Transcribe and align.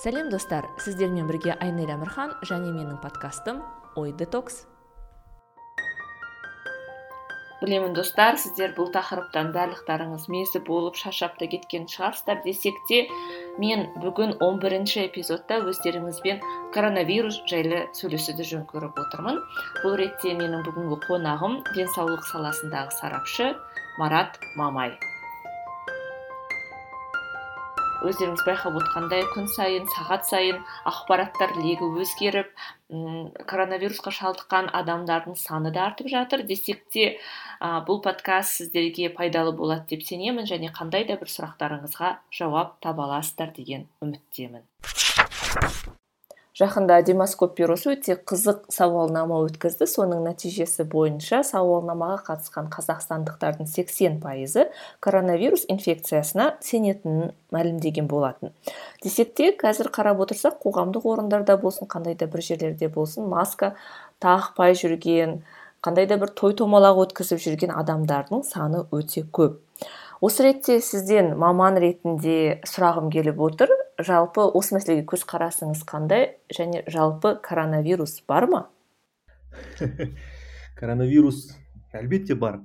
сәлем 0.00 0.30
достар. 0.30 0.66
Сіздермен 0.82 1.28
бірге 1.30 1.54
айнель 1.54 1.92
әмірхан 1.94 2.34
және 2.42 2.72
менің 2.74 2.98
подкастым 3.02 3.62
ой 3.96 4.12
детокс. 4.12 4.64
Білемін 7.64 7.94
достар 7.96 8.36
сіздер 8.36 8.74
бұл 8.76 8.90
тақырыптан 8.92 9.52
барлықтарыңыз 9.54 10.26
мезі 10.28 10.60
болып 10.66 10.98
шаршап 11.00 11.38
та 11.38 11.46
кеткен 11.48 11.86
шығарсыздар 11.88 12.42
десек 12.44 12.76
те 12.90 13.06
мен 13.62 13.86
бүгін 14.02 14.34
11 14.42 14.60
бірінші 14.66 15.00
эпизодта 15.06 15.62
өздеріңізбен 15.62 16.42
коронавирус 16.74 17.40
жайлы 17.48 17.86
сөйлесуді 17.96 18.44
жөн 18.50 18.68
көріп 18.68 19.00
отырмын. 19.06 19.40
Бұл 19.80 19.96
ретте 20.02 20.34
менің 20.36 20.66
бүгінгі 20.66 21.00
қонағым 21.06 21.60
денсаулық 21.72 22.28
саласындағы 22.34 22.98
сарапшы 23.00 23.54
марат 23.96 24.40
мамай. 24.58 24.98
Өздеріңіз 28.10 28.42
байқап 28.46 28.76
отқандай 28.80 29.24
күн 29.32 29.48
сайын 29.54 29.88
сағат 29.94 30.26
сайын 30.28 30.60
ақпараттар 30.90 31.54
легі 31.60 31.88
өзгеріп 32.02 32.52
м 32.92 33.30
коронавирусқа 33.50 34.12
шалдыққан 34.18 34.70
адамдардың 34.80 35.38
саны 35.40 35.72
да 35.74 35.86
артып 35.88 36.12
жатыр 36.12 36.44
десек 36.50 36.84
те 36.92 37.08
ә, 37.14 37.80
бұл 37.88 38.02
подкаст 38.04 38.60
сіздерге 38.60 39.10
пайдалы 39.16 39.56
болады 39.56 39.96
деп 39.96 40.06
сенемін 40.06 40.46
және 40.52 40.72
қандай 40.76 41.08
да 41.08 41.18
бір 41.20 41.32
сұрақтарыңызға 41.32 42.14
жауап 42.40 42.78
таба 42.84 43.08
аласыздар 43.08 43.52
деген 43.56 43.88
үміттемін. 44.04 44.64
Жақында 46.54 47.00
демоскоп 47.02 47.56
бюросы 47.58 47.90
өте 47.96 48.14
қызық 48.14 48.68
сауалнама 48.72 49.40
өткізді. 49.48 49.88
Соның 49.90 50.22
нәтижесі 50.28 50.86
бойынша 50.86 51.42
сауалнамаға 51.46 52.20
қатысқан 52.28 52.68
қазақстандықтардың 52.74 53.66
80 53.70 54.20
пайызы 54.22 54.68
коронавирус 55.02 55.66
инфекциясына 55.72 56.52
сенетінін 56.62 57.32
мәлімдеген 57.54 58.06
болатын. 58.06 58.54
Десек 59.02 59.34
те 59.34 59.50
қазір 59.58 59.90
қарап 59.94 60.22
отырсақ 60.22 60.60
қоғамдық 60.62 61.08
орындарда 61.10 61.58
болсын 61.58 61.90
қандай 61.90 62.14
да 62.14 62.30
бір 62.30 62.46
жерлерде 62.46 62.88
болсын 62.88 63.26
маска 63.26 63.74
тақпай 64.22 64.78
жүрген 64.78 65.40
қандай 65.82 66.06
да 66.06 66.20
бір 66.22 66.30
той 66.38 66.54
томалақ 66.54 67.02
өткізіп 67.08 67.42
жүрген 67.42 67.74
адамдардың 67.74 68.46
саны 68.46 68.86
өте 68.94 69.26
көп. 69.26 69.58
Осы 70.24 70.46
ретте 70.46 70.78
сізден 70.80 71.34
маман 71.36 71.76
ретінде 71.82 72.60
сұрағым 72.64 73.10
келіп 73.12 73.42
отыр. 73.42 73.74
Жалпы 74.02 74.44
осы 74.56 74.74
мәселеге 74.76 75.04
көзқарасыңыз 75.08 75.84
қандай? 75.88 76.36
Және 76.52 76.84
жалпы 76.90 77.36
коронавирус 77.42 78.20
бар 78.28 78.46
ма? 78.50 78.60
Коронавирус 80.78 81.50
әлбетте 81.94 82.34
бар. 82.34 82.60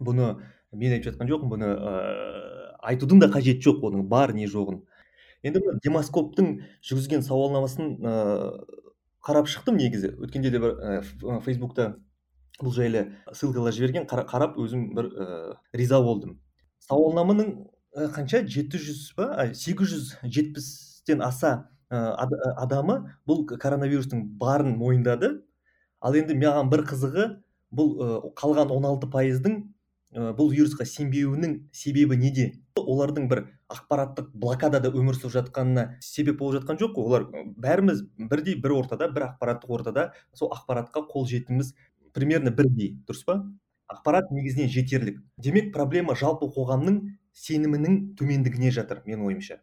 Бұны 0.00 0.36
мен 0.72 0.94
айтып 0.94 1.10
жатқан 1.10 1.30
жоқпын 1.30 1.50
бұны 1.50 1.70
ә, 1.70 1.94
айтудың 2.92 3.22
да 3.22 3.30
қажеті 3.32 3.66
жоқ 3.66 3.82
оның 3.90 4.06
бар 4.08 4.34
не 4.36 4.46
жоғын. 4.50 4.82
Енді 5.42 5.62
демоскоптың 5.84 6.52
жүргізген 6.86 7.24
сауалнамасын 7.26 7.96
ә, 7.98 8.14
қарап 9.24 9.50
шықтым 9.50 9.80
негізі. 9.80 10.14
Өткенде 10.22 10.52
де 10.54 10.62
бір 10.62 10.76
ә, 10.78 11.40
фейсбукта 11.44 11.94
бұл 12.60 12.74
жайлы 12.76 13.08
ссылкалар 13.32 13.74
жіберген 13.74 14.06
қарап 14.06 14.58
өзім 14.60 14.92
бір 14.94 15.10
ә, 15.10 15.28
риза 15.74 16.00
болдым. 16.04 16.38
Сауалнаманың 16.86 17.54
қанша? 17.94 18.44
Жеті 18.46 18.78
жүз 18.78 19.02
ба? 19.18 19.50
Сегіз 19.54 19.90
жүз 19.90 20.10
жетпістен 20.22 21.22
аса 21.26 21.70
э, 21.90 21.96
адамы 21.96 23.00
бұл 23.26 23.44
коронавирустың 23.50 24.24
барын 24.38 24.76
мойындады. 24.78 25.40
Ал 26.00 26.14
енді 26.14 26.36
маған 26.38 26.70
бір 26.70 26.84
қызығы 26.86 27.26
бұл 27.74 27.92
э, 27.98 28.08
қалған 28.38 28.70
16 28.70 29.10
пайыздың 29.10 29.60
бұл 30.10 30.48
вирусқа 30.50 30.82
сенбеуінің 30.90 31.52
себебі 31.70 32.16
неде? 32.18 32.48
Олардың 32.74 33.28
бір 33.30 33.44
ақпараттық 33.70 34.32
блокадада 34.34 34.90
өмір 34.90 35.14
сүріп 35.14 35.36
жатқанына 35.36 35.84
себеп 36.02 36.40
болып 36.40 36.64
жатқан 36.64 36.80
жоқ 36.80 36.96
қой. 36.96 37.04
Олар 37.06 37.26
бәріміз 37.54 38.02
бірдей 38.18 38.56
бір 38.58 38.74
ортада 38.80 39.06
бір 39.06 39.28
ақпараттық 39.28 39.70
ортада 39.70 40.08
сол 40.34 40.50
ақпаратқа 40.50 41.04
қол 41.12 41.28
жетіміз. 41.30 41.74
Примерно 42.10 42.50
бірдей 42.50 42.96
дұрыс 43.06 43.22
па? 43.28 43.38
Ақпарат 43.90 44.32
негізінен 44.34 44.70
жетерлік. 44.70 45.22
Демек 45.38 45.70
проблема 45.74 46.16
жалпы 46.18 46.50
қоғамның 46.56 46.98
сенімінің 47.36 47.98
төмендігіне 48.18 48.70
жатыр 48.74 49.02
менің 49.06 49.26
ойымша. 49.28 49.60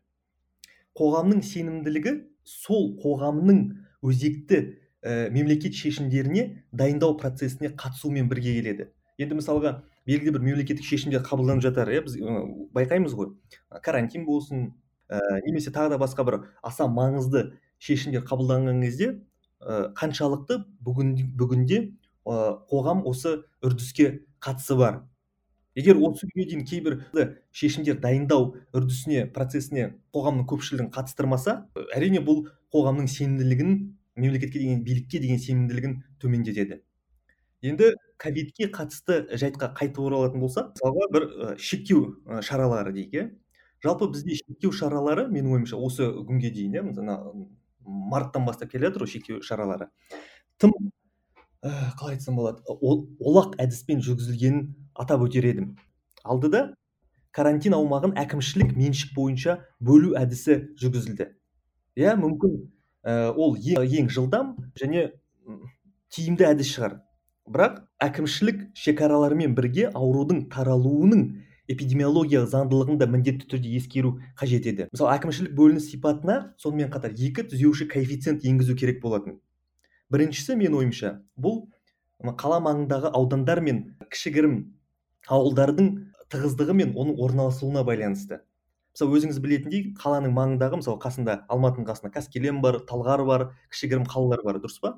Қоғамның 0.98 1.44
сенімділігі 1.46 2.14
сол 2.48 2.94
қоғамның 3.04 3.62
өзекті 4.08 4.62
ә, 5.04 5.30
мемлекет 5.34 5.76
шешімдеріне 5.76 6.64
дайындау 6.72 7.18
процесіне 7.20 7.74
қатысумен 7.76 8.30
бірге 8.32 8.56
келеді. 8.58 8.90
Енді 9.18 9.40
мысалға 9.40 9.82
белгілі 10.08 10.36
бір 10.38 10.46
мемлекеттік 10.46 10.86
шешімдер 10.86 11.24
қабылданып 11.26 11.66
жатар 11.66 11.92
иә 11.92 12.04
біз 12.06 12.18
ә, 12.18 12.42
байқаймыз 12.78 13.16
ғой. 13.18 13.34
Карантин 13.84 14.26
болсын 14.26 14.72
ә, 15.10 15.20
немесе 15.46 15.74
тағы 15.76 15.96
да 15.96 16.02
басқа 16.02 16.26
бір 16.28 16.40
аса 16.64 16.88
маңызды 16.88 17.52
шешімдер 17.84 18.26
қабылданған 18.28 18.82
кезде 18.86 19.12
ә, 19.60 19.92
қаншалықты 19.98 20.62
бүгін, 20.86 21.14
бүгінде 21.38 21.82
ә, 22.26 22.58
қоғам 22.70 23.04
осы 23.10 23.42
үрдіске 23.62 24.24
қатысы 24.40 24.78
бар. 24.80 25.04
Егер 25.78 26.00
осы 26.02 26.26
күнге 26.26 26.48
дейін 26.50 26.66
кейбір 26.66 26.98
шешімдер 27.54 28.00
дайындау 28.02 28.56
үрдісіне 28.76 29.28
процесіне 29.36 29.92
қоғамның 30.16 30.48
көпшілігін 30.50 30.90
қатыстырмаса 30.96 31.60
әрине 31.96 32.24
бұл 32.26 32.48
қоғамның 32.74 33.10
сенімділігін 33.14 33.76
мемлекетке 34.18 34.60
деген 34.60 34.84
билікке 34.84 35.22
деген 35.22 35.40
сенімділігін 35.40 36.00
төмендетеді. 36.22 36.82
Енді 37.62 37.94
ковидке 38.22 38.72
қатысты 38.74 39.24
жайтқа 39.38 39.72
қайтып 39.78 40.02
оралатын 40.10 40.42
болсақ 40.42 40.74
мысалға 40.74 41.08
бір 41.14 41.28
шектеу 41.62 42.42
шаралары 42.42 42.94
дейік 42.98 43.14
иә. 43.14 43.28
Жалпы 43.86 44.10
бізде 44.14 44.38
шектеу 44.42 44.74
шаралары 44.74 45.28
менің 45.30 45.60
ойымша 45.60 45.78
осы 45.78 46.10
күнге 46.26 46.52
дейін 46.54 46.80
иә 46.82 47.28
марттан 47.88 48.46
бастап 48.46 48.72
келе 48.72 48.90
жатыр 48.90 49.06
ғой 49.06 49.14
шектеу 49.14 49.42
шаралары. 49.42 49.90
Тым 50.58 50.74
ә, 51.64 51.94
қалай 52.00 52.18
айтсам 52.18 52.38
болады 52.38 52.62
олақ 52.68 53.56
әдіспен 53.62 54.02
жүргізілгенін 54.06 54.68
атап 54.96 55.24
өтер 55.26 55.48
едім. 55.48 55.74
Алдыда 56.24 56.74
карантин 57.32 57.76
аумағын 57.78 58.16
әкімшілік 58.18 58.76
меншік 58.78 59.14
бойынша 59.16 59.60
бөлу 59.80 60.14
әдісі 60.20 60.60
жүргізілді. 60.82 61.32
Иә 61.98 62.16
мүмкін 62.20 62.56
ә, 63.06 63.34
ол 63.34 63.58
ең, 63.58 63.84
ең 63.86 64.10
жылдам 64.14 64.56
және 64.80 65.10
тиімді 66.14 66.48
әдіс 66.52 66.72
шығар. 66.76 67.00
Бірақ 67.48 67.82
әкімшілік 68.04 68.64
шекаралармен 68.76 69.54
бірге 69.56 69.88
аурудың 69.96 70.48
таралуының 70.52 71.28
эпидемиологиялық 71.72 72.52
заңдылығын 72.52 73.00
да 73.00 73.08
міндетті 73.12 73.48
түрде 73.52 73.74
ескеру 73.78 74.18
қажет 74.40 74.68
еді. 74.72 74.88
Мысалы 74.92 75.14
әкімшілік 75.16 75.56
бөлініс 75.56 75.90
сипатына 75.92 76.38
сонымен 76.62 76.92
қатар 76.92 77.16
екі 77.16 77.44
түзеуші 77.52 77.88
коэффициент 77.92 78.46
енгізу 78.48 78.76
керек 78.80 79.02
болатын. 79.04 79.40
Біріншісі 80.14 80.56
мен 80.60 80.76
ойымша 80.78 81.18
бұл 81.38 81.66
қала 82.40 82.60
маңындағы 82.64 83.12
аудандар 83.18 83.62
мен 83.62 83.84
кішігірім 84.12 84.60
ауылдардың 85.28 85.90
тығыздығы 86.32 86.76
мен 86.78 86.94
оның 86.98 87.20
орналасуына 87.24 87.84
байланысты. 87.88 88.42
Мысалы 88.96 89.20
өзіңіз 89.20 89.38
білетіндей 89.44 89.84
қаланың 90.00 90.34
маңындағы 90.34 90.80
мысалы 90.82 90.98
қасында 91.04 91.42
алматының 91.54 91.86
қасында 91.90 92.10
қаскелең 92.16 92.62
бар 92.64 92.80
талғар 92.90 93.24
бар 93.28 93.46
кішігірім 93.70 94.08
қалалар 94.10 94.42
бар 94.48 94.58
дұрыс 94.64 94.80
па? 94.82 94.96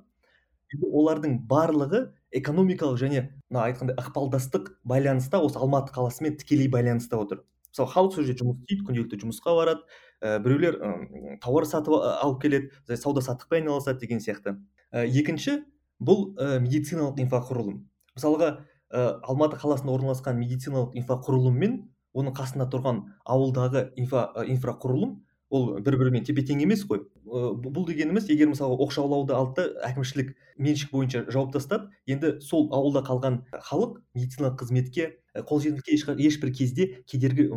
Олардың 0.69 1.39
барлығы 1.49 2.05
экономикалық 2.39 2.99
және 3.01 3.25
мына 3.49 3.65
айтқандай 3.65 3.97
ықпалдастық 3.97 4.69
байланыста 4.87 5.41
осы 5.41 5.57
алматы 5.59 5.91
қаласымен 5.95 6.37
тікелей 6.37 6.69
байланыста 6.69 7.17
отыр. 7.17 7.41
Мысалы 7.73 7.89
халық 7.91 8.15
сол 8.15 8.27
жерде 8.29 8.43
жұмыс 8.43 8.61
істейді 8.61 8.85
күнделікті 8.87 9.19
жұмысқа 9.25 9.55
барады. 9.57 9.81
Ә, 10.21 10.39
біреулер 10.43 10.79
ә, 10.79 11.37
тауар 11.43 11.65
сатып 11.65 11.95
алып 11.99 12.41
келеді 12.43 12.97
сауда 12.97 13.21
саттықпен 13.21 13.63
айналысады 13.63 13.99
деген 13.99 14.19
сияқты. 14.23 14.57
Ә, 14.91 15.05
екінші 15.05 15.63
бұл 15.99 16.33
ә, 16.37 16.59
медициналық 16.63 17.21
инфрақұрылым. 17.25 17.85
Мысалға 18.15 18.51
ә, 18.91 19.19
алматы 19.23 19.59
қаласында 19.61 19.95
орналасқан 19.95 20.39
медициналық 20.39 20.95
инфрақұрылым 20.99 21.57
мен 21.59 21.79
оның 22.13 22.35
қасында 22.37 22.69
тұрған 22.73 23.03
ауылдағы 23.25 23.89
инфа, 24.01 24.29
инфрақұрылым 24.49 25.19
ол 25.49 25.79
бір 25.81 25.97
бірімен 25.97 26.25
тепе 26.25 26.43
тең 26.45 26.61
емес 26.63 26.83
қой 26.89 27.01
бұл 27.25 27.85
дегеніміз 27.87 28.27
егер 28.29 28.51
мысалы 28.51 28.77
оқшаулауды 28.85 29.33
алды 29.33 29.65
әкімшілік 29.85 30.35
меншік 30.61 30.91
бойынша 30.93 31.23
жауып 31.33 31.55
тастады 31.55 31.89
енді 32.09 32.35
сол 32.45 32.67
ауылда 32.73 33.01
қалған 33.07 33.39
халық 33.69 33.97
медициналық 34.17 34.59
қызметке 34.61 35.09
қолжетімділікке 35.49 36.17
ешбір 36.27 36.53
кезде 36.53 36.87
кедергі 37.09 37.49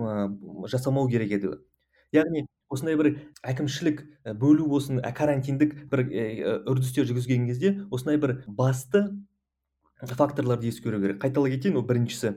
жасамау 0.72 1.08
керек 1.08 1.36
еді. 1.36 1.52
Яғни 2.12 2.46
осындай 2.72 2.96
бір 2.96 3.10
әкімшілік 3.44 4.02
бөлу 4.40 4.68
болсын 4.70 5.00
карантиндік 5.16 5.74
бір 5.92 6.04
үрдістер 6.70 7.08
жүргізген 7.08 7.48
кезде 7.50 7.74
осындай 7.90 8.20
бір 8.20 8.42
басты 8.46 9.04
факторларды 10.02 10.68
ескеру 10.68 11.00
керек. 11.00 11.20
Қайталай 11.22 11.54
кетейін 11.56 11.78
ол 11.78 11.86
біріншісі 11.86 12.34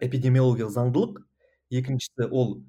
эпидемиологиялық 0.00 0.72
заңдылық 0.72 1.18
екіншісі 1.70 2.28
ол 2.30 2.60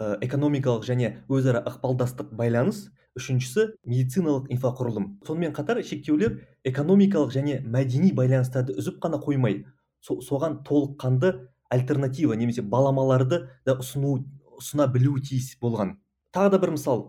экономикалық 0.00 0.84
және 0.88 1.12
өзара 1.28 1.62
ықпалдастық 1.68 2.34
байланыс 2.36 2.88
үшіншісі 3.16 3.74
медициналық 3.84 4.50
инфрақұрылым. 4.54 5.20
Сонымен 5.26 5.54
қатар 5.56 5.80
шектеулер 5.84 6.40
экономикалық 6.64 7.32
және 7.34 7.60
мәдени 7.64 8.12
байланыстарды 8.16 8.76
үзіп 8.78 9.00
қана 9.02 9.20
қоймай 9.20 9.64
соған 10.04 10.60
толыққанды 10.68 11.32
альтернатива 11.70 12.36
немесе 12.36 12.62
баламаларды 12.62 13.48
да 13.66 13.76
ұсыну 13.80 14.22
ұсына 14.60 14.86
білуі 14.92 15.22
тиіс 15.24 15.56
болған. 15.62 15.96
Тағы 16.34 16.54
да 16.54 16.60
бір 16.62 16.74
мысал. 16.76 17.04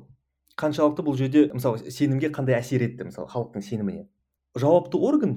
Қаншалықты 0.59 1.03
бұл 1.05 1.17
жерде 1.19 1.45
мысалы 1.53 1.91
сенімге 1.91 2.31
қандай 2.33 2.57
әсер 2.57 2.83
етті 2.85 3.07
мысалы 3.07 3.29
халықтың 3.31 3.65
сеніміне? 3.65 4.07
Жауапты 4.57 4.99
орган 4.99 5.35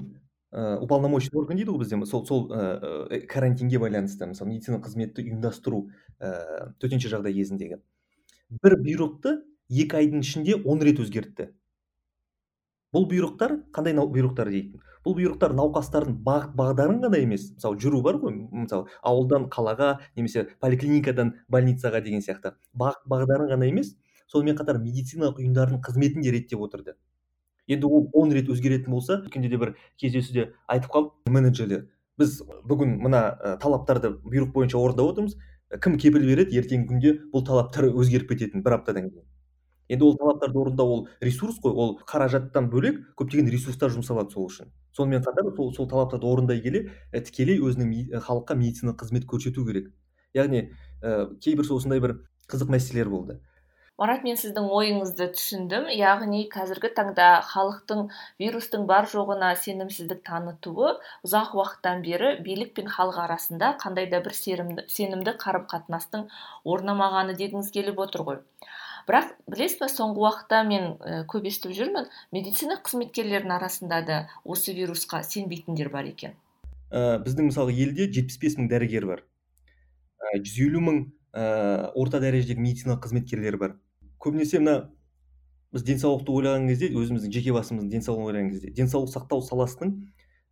ә, 0.51 0.77
уполномоченный 0.83 1.41
орган 1.41 1.59
дейді 1.59 1.71
ғой 1.71 1.83
бізде. 1.83 1.99
Сол 2.05 2.25
сол 2.27 2.47
ә, 2.51 3.21
карантинге 3.31 3.79
байланысты 3.79 4.27
мысалы 4.27 4.51
медицина 4.51 4.81
қызметті 4.83 5.23
ұйымдастыру 5.23 5.85
ә, 6.19 6.71
төтенше 6.81 7.11
жағдай 7.13 7.35
кезіндегі. 7.37 7.79
Бір 8.61 8.77
бұйрықты 8.83 9.37
екі 9.69 10.01
айдың 10.01 10.25
ішінде 10.25 10.59
он 10.63 10.83
рет 10.83 10.99
өзгертті. 11.01 11.49
Бұл 12.95 13.09
бұйрықтар 13.11 13.57
қандай 13.75 13.95
бұйрықтар 13.99 14.51
дейді 14.53 14.79
бұл 15.05 15.13
бұйрықтар 15.19 15.53
науқастардың 15.53 16.15
бағыт 16.25 16.53
бағдарын 16.57 17.01
ғана 17.03 17.19
емес 17.21 17.49
мысалы 17.53 17.77
жүру 17.81 17.99
бар 18.01 18.17
ғой 18.21 18.33
мысалы 18.33 18.87
ауылдан 19.05 19.45
қалаға 19.53 19.89
немесе 20.17 20.47
поликлиникадан 20.63 21.35
больницаға 21.51 22.01
деген 22.01 22.23
сияқты. 22.25 22.55
Бағыт 22.73 23.05
бағдарын 23.05 23.51
ғана 23.51 23.69
емес 23.69 23.93
сонымен 24.31 24.57
қатар 24.57 24.79
медициналық 24.81 25.43
ұйымдардың 25.43 25.83
қызметін 25.85 26.25
де 26.25 26.33
реттеп 26.33 26.63
отырды. 26.65 26.95
Енді 27.67 27.85
ол 27.85 28.09
он 28.13 28.33
рет 28.33 28.49
өзгеретін 28.49 28.89
болса 28.97 29.19
өткенде 29.19 29.49
де 29.49 29.61
бір 29.61 29.75
кездесуде 30.01 30.53
айтып 30.65 30.89
қалды 30.95 31.37
менеджерлер 31.37 31.85
біз 32.17 32.41
бүгін 32.65 32.97
мына 33.05 33.57
талаптарды 33.61 34.15
бұйрық 34.25 34.53
бойынша 34.57 34.81
орындап 34.81 35.13
отырмыз. 35.13 35.37
Кім 35.81 35.99
кепіл 36.01 36.25
береді? 36.25 36.57
Ертеңгі 36.57 36.89
күнде 36.89 37.15
бұл 37.33 37.45
талаптар 37.45 37.91
өзгеріп 37.91 38.33
кететін 38.33 38.65
бір 38.65 38.79
аптадан 38.79 39.09
кейін 39.09 39.25
енді 39.89 40.07
ол 40.07 40.17
талаптарды 40.19 40.59
орындау 40.59 40.93
ол 40.93 41.01
ресурс 41.21 41.59
қой 41.63 41.73
ол 41.73 41.95
қаражаттан 42.09 42.69
бөлек 42.71 43.01
көптеген 43.19 43.49
ресурстар 43.51 43.93
жұмсалады 43.93 44.33
сол 44.33 44.49
үшін. 44.49 44.71
Сонымен 44.97 45.25
қатар 45.25 45.51
сол, 45.55 45.73
сол 45.73 45.89
талаптарды 45.89 46.27
орындай 46.27 46.61
келе 46.61 46.87
ә, 47.11 47.21
тікелей 47.21 47.59
өзінің 47.59 48.21
халыққа 48.25 48.55
медициналық 48.55 49.01
қызмет 49.03 49.27
көрсету 49.29 49.65
керек. 49.67 49.91
Яғни 50.33 50.69
ә, 51.01 51.35
кейбір 51.43 51.69
осындай 51.71 52.01
бір 52.01 52.19
қызық 52.49 52.71
мәселелер 52.71 53.11
болды. 53.11 53.39
Марат 53.95 54.25
мен 54.27 54.35
сіздің 54.35 54.65
ойыңызды 54.75 55.29
түсіндім. 55.37 55.85
Яғни 55.95 56.41
қазіргі 56.51 56.89
таңда 56.97 57.27
халықтың 57.47 58.01
вирустың 58.43 58.83
бар 58.89 59.07
жоғына 59.07 59.53
сенімсіздік 59.61 60.19
танытуы 60.27 60.89
ұзақ 61.23 61.53
уақыттан 61.55 62.03
бері 62.03 62.33
билік 62.43 62.73
пен 62.75 62.91
халық 62.91 63.21
арасында 63.23 63.69
қандай 63.79 64.09
да 64.11 64.19
бір 64.25 64.35
сенімді 64.35 65.37
қарым 65.45 65.63
қатынастың 65.71 66.27
орнамағаны 66.75 67.37
дегіңіз 67.39 67.71
келіп 67.77 68.03
отыр 68.07 68.27
ғой. 68.27 68.41
Бірақ 69.05 69.35
білесіз 69.51 69.79
ба 69.81 69.89
соңғы 69.91 70.23
уақытта 70.23 70.61
мен 70.67 70.87
ә, 70.97 71.21
көп 71.29 71.45
естіп 71.49 71.75
жүрмін 71.77 72.09
медицина 72.33 72.79
қызметкерлерінің 72.85 73.53
арасында 73.57 74.01
да 74.07 74.17
осы 74.43 74.73
вирусқа 74.73 75.21
сенбейтіндер 75.23 75.91
бар 75.93 76.09
екен. 76.09 76.33
Ә, 76.89 77.21
біздің 77.21 77.51
мысалы 77.51 77.75
елде 77.75 78.09
75 78.09 78.57
мың 78.59 78.69
дәрігер 78.71 79.05
бар. 79.09 79.23
Ә, 80.17 80.39
жүз 80.39 80.57
елу 80.65 80.81
мың 80.85 81.01
ә, 81.33 81.91
орта 81.93 82.21
дәрежедегі 82.23 82.61
медицина 82.65 82.97
қызметкерлері 83.01 83.61
бар. 83.61 83.77
Көбінесе 84.21 84.61
мына 84.63 84.89
біз 85.75 85.85
денсаулықты 85.85 86.31
ойлаған 86.31 86.69
кезде 86.71 86.89
өзіміздің 86.95 87.33
жеке 87.35 87.53
басымыздың 87.53 87.91
денсаулығын 87.91 88.29
ойлаған 88.31 88.51
кезде 88.53 88.71
денсаулық 88.77 89.11
сақтау 89.11 89.43
саласының 89.43 89.95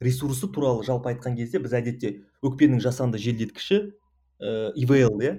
ресурсы 0.04 0.50
туралы 0.52 0.84
жалпы 0.84 1.14
айтқан 1.14 1.38
кезде 1.40 1.62
біз 1.64 1.74
әдетте 1.80 2.12
өкпенің 2.44 2.84
жасанды 2.84 3.22
желдеткіші 3.24 3.80
ивл 4.84 5.24
иә 5.24 5.38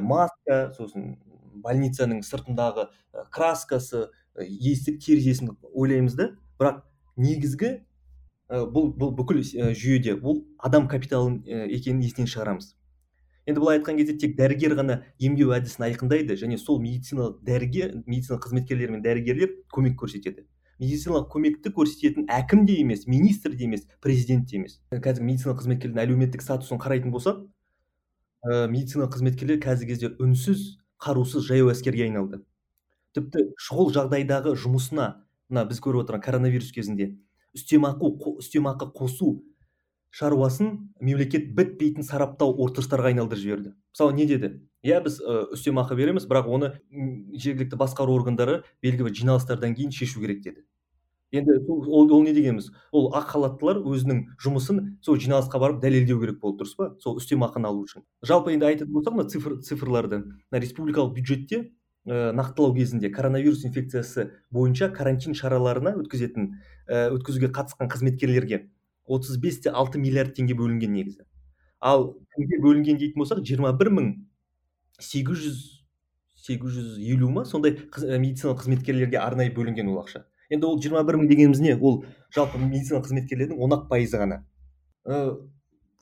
маска 0.00 0.70
сосын 0.78 1.18
больницаның 1.64 2.22
сыртындағы 2.26 2.88
краскасы 3.34 4.08
есік 4.38 5.00
терезесін 5.04 5.54
ойлаймыз 5.74 6.16
да. 6.18 6.32
Бірақ 6.58 6.82
негізгі 7.18 7.74
бұл 8.48 8.92
бұл 8.96 9.14
бүкіл 9.18 9.42
жүйеде 9.76 10.16
бұл 10.22 10.42
адам 10.64 10.88
капиталы 10.88 11.40
екенін 11.68 12.04
естен 12.06 12.28
шығарамыз. 12.30 12.72
Енді 13.48 13.62
былай 13.62 13.78
айтқан 13.78 13.96
кезде 13.96 14.14
тек 14.20 14.34
дәрігер 14.36 14.74
ғана 14.76 14.98
емдеу 15.24 15.54
әдісін 15.56 15.86
айқындайды 15.86 16.36
және 16.36 16.58
сол 16.60 16.80
медициналық 16.82 17.38
дәрігер 17.46 17.94
медицина 18.04 18.36
қызметкерлері 18.44 18.96
мен 18.96 19.04
дәрігерлер 19.04 19.54
көмек 19.72 19.96
көрсетеді. 20.00 20.44
Медициналық 20.78 21.30
көмекті 21.32 21.72
көрсететін 21.74 22.28
әкім 22.28 22.66
де 22.68 22.76
емес 22.82 23.06
министр 23.08 23.56
де 23.56 23.64
емес 23.64 23.86
президент 24.04 24.50
те 24.50 24.58
емес. 24.60 24.76
Қазір 24.92 25.24
медицина 25.24 25.56
қызметкерлерінің 25.56 26.04
әлеуметтік 26.04 26.44
статусын 26.44 26.78
қарайтын 26.78 27.10
болсақ 27.14 27.40
ә, 28.44 28.68
медицина 28.68 29.08
қызметкерлері 29.08 29.64
қазіргі 29.64 29.94
кезде 29.94 30.12
үнсіз 30.20 30.76
қарусыз 31.02 31.46
жаяу 31.48 31.70
әскерге 31.72 32.08
айналды. 32.08 32.42
Тіпті 33.16 33.48
шұғыл 33.60 33.92
жағдайдағы 33.96 34.54
жұмысына 34.58 35.08
мына 35.48 35.64
біз 35.68 35.80
көріп 35.84 36.04
отырған 36.04 36.24
коронавирус 36.24 36.72
кезінде 36.74 37.12
үстемақы 37.56 38.10
үстемақы 38.38 38.90
қосу 38.94 39.38
шаруасын 40.10 40.92
мемлекет 41.00 41.50
бітпейтін 41.56 42.06
сараптау 42.06 42.54
отырыстарға 42.64 43.12
айналдырып 43.12 43.42
жіберді. 43.42 43.72
Мысалы 43.92 44.14
не 44.16 44.26
деді? 44.28 44.52
Иә 44.84 45.00
біз 45.04 45.18
үстемақы 45.24 45.96
береміз 45.98 46.28
бірақ 46.28 46.48
оны 46.48 46.70
жергілікті 46.90 47.76
басқару 47.80 48.16
органдары 48.16 48.62
белгілі 48.82 49.08
бір 49.08 49.16
жиналыстардан 49.20 49.76
кейін 49.76 49.92
шешу 49.92 50.20
керек 50.20 50.42
деді. 50.44 50.64
Енді 51.32 51.58
ол, 51.68 52.12
ол 52.12 52.22
не 52.24 52.32
дегеніміз? 52.32 52.70
Ол 52.92 53.10
ақ 53.16 53.32
халаттылар 53.34 53.80
өзінің 53.84 54.22
жұмысын 54.40 54.80
сол 55.04 55.18
жиналысқа 55.20 55.60
барып 55.60 55.82
дәлелдеу 55.82 56.20
керек 56.22 56.40
болды 56.40 56.62
дұрыс 56.62 56.76
па? 56.78 56.90
Сол 57.02 57.18
үстемақыны 57.20 57.68
алу 57.68 57.84
үшін. 57.84 58.04
Жалпы 58.24 58.54
енді 58.54 58.68
айтатын 58.70 58.94
болсақ 58.94 59.18
мына 59.18 59.28
цифр 59.28 59.58
цифрларды 59.60 60.22
мына 60.24 60.62
республикалық 60.62 61.12
бюджетте 61.18 61.60
ә, 62.08 62.32
нақтылау 62.32 62.74
кезінде 62.76 63.10
коронавирус 63.12 63.64
инфекциясы 63.68 64.30
бойынша 64.50 64.88
карантин 64.88 65.36
шараларына 65.36 65.96
өткізетін 66.00 66.54
ә, 66.88 67.10
өткізуге 67.12 67.52
қатысқан 67.52 67.92
қызметкерлерге 67.92 68.68
35 69.08 69.60
те 69.66 69.70
алты 69.70 70.00
миллиард 70.00 70.34
теңге 70.36 70.56
бөлінген 70.56 70.92
негізі. 70.96 71.26
Ал 71.80 72.14
кімге 72.34 72.60
бөлінген 72.64 72.98
дейтін 73.00 73.20
болсақ 73.20 73.44
жиырма 73.44 73.72
бір 73.76 73.92
мың 73.94 74.08
сегіз 74.98 75.44
жүз 75.44 75.60
сегіз 76.48 76.74
жүз 76.78 76.98
елу 77.14 77.30
ма? 77.32 77.44
Сондай 77.44 77.76
медициналық 77.76 78.64
қызметкерлерге 78.64 79.20
арнайы 79.20 79.52
бөлінген 79.54 79.92
ол 79.92 80.00
ақша. 80.02 80.24
Енді 80.50 80.66
ол 80.66 80.80
жиырма 80.82 81.04
бір 81.04 81.20
мың 81.20 81.28
дегеніміз 81.30 81.60
не? 81.60 81.76
Ол 81.76 82.04
жалпы 82.34 82.58
медицина 82.58 83.02
қызметкерлерінің 83.04 83.60
он 83.60 83.76
ақ 83.76 83.86
пайызы 83.90 84.20
ғана. 84.20 84.42
Ә, 85.04 85.36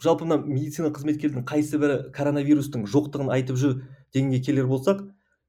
жалпы 0.03 0.29
мына 0.29 0.41
медицина 0.45 0.93
қызметкерлерінің 0.95 1.47
қайсы 1.49 1.81
бірі 1.83 1.99
коронавирустың 2.17 2.87
жоқтығын 2.91 3.33
айтып 3.37 3.61
жүр 3.61 3.79
дегенге 4.15 4.41
келер 4.41 4.67
болсақ 4.71 5.05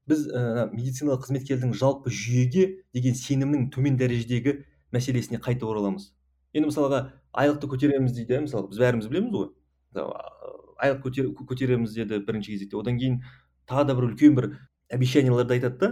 біз 0.08 0.28
ә, 0.28 0.68
медициналық 0.72 1.26
қызметкердің 1.26 1.74
жалпы 1.76 2.10
жүйеге 2.10 2.68
деген 2.96 3.18
сенімнің 3.18 3.68
төмен 3.74 3.98
дәрежедегі 4.00 4.62
мәселесіне 4.94 5.42
қайта 5.44 5.68
ораламыз 5.68 6.12
енді 6.56 6.70
мысалға 6.70 7.00
айлықты 7.36 7.68
көтереміз 7.70 8.14
дейді 8.16 8.36
иә 8.36 8.44
мысалы 8.46 8.70
біз 8.70 8.80
бәріміз 8.80 9.08
білеміз 9.10 9.34
ғой. 9.36 9.48
Айлық 10.78 11.02
көтер, 11.04 11.30
көтереміз 11.34 11.94
деді 11.94 12.20
бірінші 12.24 12.54
кезекте. 12.54 12.78
Одан 12.78 12.98
кейін 13.00 13.20
тағы 13.68 13.88
да 13.90 13.96
бір 13.98 14.08
үлкен 14.08 14.36
бір 14.38 14.48
обещанияларды 14.94 15.58
айтады 15.58 15.78
да. 15.82 15.90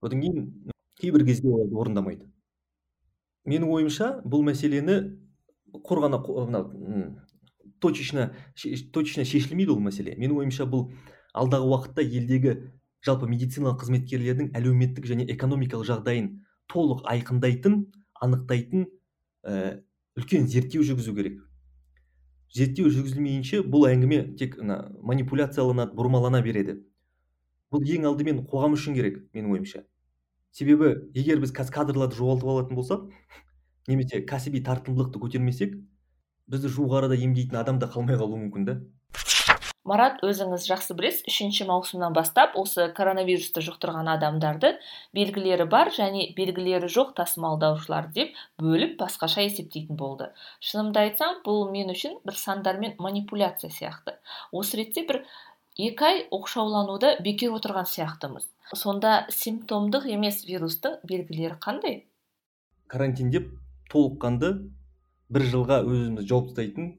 Одан 0.00 0.22
кейін 0.22 0.71
кейбір 1.02 1.26
кезде 1.26 1.50
оларды 1.50 1.78
орындамайды. 1.82 2.28
Менің 3.48 3.74
ойымша 3.74 4.12
бұл 4.22 4.44
мәселені 4.46 4.98
құр 5.82 6.04
ғана 6.04 6.22
мынау 6.22 6.70
точечно 7.82 8.30
точечно 8.54 9.24
шешілмейді 9.26 9.74
ол 9.74 9.82
мәселе. 9.82 10.14
Менің 10.14 10.44
ойымша 10.44 10.68
бұл 10.70 10.92
алдағы 11.34 11.66
уақытта 11.72 12.04
елдегі 12.06 12.54
жалпы 13.02 13.26
медициналық 13.26 13.80
қызметкерлердің 13.82 14.52
әлеуметтік 14.54 15.08
және 15.10 15.26
экономикалық 15.34 15.88
жағдайын 15.88 16.28
толық 16.70 17.02
айқындайтын 17.10 17.80
анықтайтын 18.22 18.86
ә, 19.42 19.80
үлкен 20.14 20.46
зерттеу 20.46 20.86
жүргізу 20.86 21.16
керек. 21.16 21.40
Зерттеу 22.54 22.92
жүргізілмейінше 22.92 23.64
бұл 23.66 23.88
әңгіме 23.90 24.36
тек 24.38 24.58
мына 24.60 24.84
манипуляцияланады 25.02 25.96
бұрмалана 25.98 26.42
береді. 26.44 26.78
Бұл 27.72 27.88
ең 27.88 28.06
алдымен 28.12 28.44
қоғам 28.46 28.76
үшін 28.76 28.94
керек 28.94 29.24
менің 29.34 29.56
ойымша. 29.56 29.82
Себебі 30.52 30.94
егер 31.16 31.40
біз 31.42 31.54
қазір 31.56 31.76
кадрларды 31.78 32.18
жоғалтып 32.18 32.54
алатын 32.54 32.78
болсақ 32.78 33.06
немесе 33.88 34.22
кәсіби 34.28 34.62
тартымдылықты 34.66 35.20
көтермесек 35.22 35.78
бізді 36.52 36.72
жуық 36.76 36.98
арада 36.98 37.16
емдейтін 37.16 37.60
адам 37.62 37.78
да 37.82 37.88
қалмай 37.92 38.20
қалуы 38.20 38.40
мүмкін 38.46 38.68
да. 38.68 38.80
Марат 39.82 40.20
өзіңіз 40.22 40.68
жақсы 40.70 40.94
білесіз 40.94 41.24
үшінші 41.26 41.64
маусымнан 41.66 42.14
бастап 42.14 42.52
осы 42.60 42.84
коронавирусты 42.94 43.64
жұқтырған 43.66 44.12
адамдарды 44.12 44.76
белгілері 45.18 45.66
бар 45.72 45.90
және 45.96 46.28
белгілері 46.36 46.90
жоқ 46.96 47.10
тасымалдаушылар 47.18 48.12
деп 48.14 48.38
бөліп 48.62 48.94
басқаша 49.00 49.42
есептейтін 49.48 49.98
болды. 49.98 50.30
Шынымды 50.62 51.02
айтсам 51.02 51.42
бұл 51.48 51.66
мен 51.74 51.90
үшін 51.96 52.14
бір 52.22 52.38
сандармен 52.38 52.94
манипуляция 53.02 53.72
сияқты. 53.74 54.14
Осы 54.52 54.84
ретте 54.84 55.02
бір 55.08 55.24
екі 55.74 56.10
ай 56.12 56.26
оқшаулануды 56.30 57.16
бекер 57.26 57.58
отырған 57.58 57.90
сияқтымыз. 57.90 58.51
Сонда 58.74 59.26
симптомдық 59.32 60.06
емес 60.10 60.42
вирустың 60.46 61.00
белгілері 61.08 61.58
қандай? 61.62 61.98
Карантиндеп 62.92 63.50
толыққанды 63.92 64.52
бір 65.32 65.46
жылға 65.48 65.82
өзімізді 65.86 66.28
жауып 66.28 66.50
тастайтын 66.50 66.90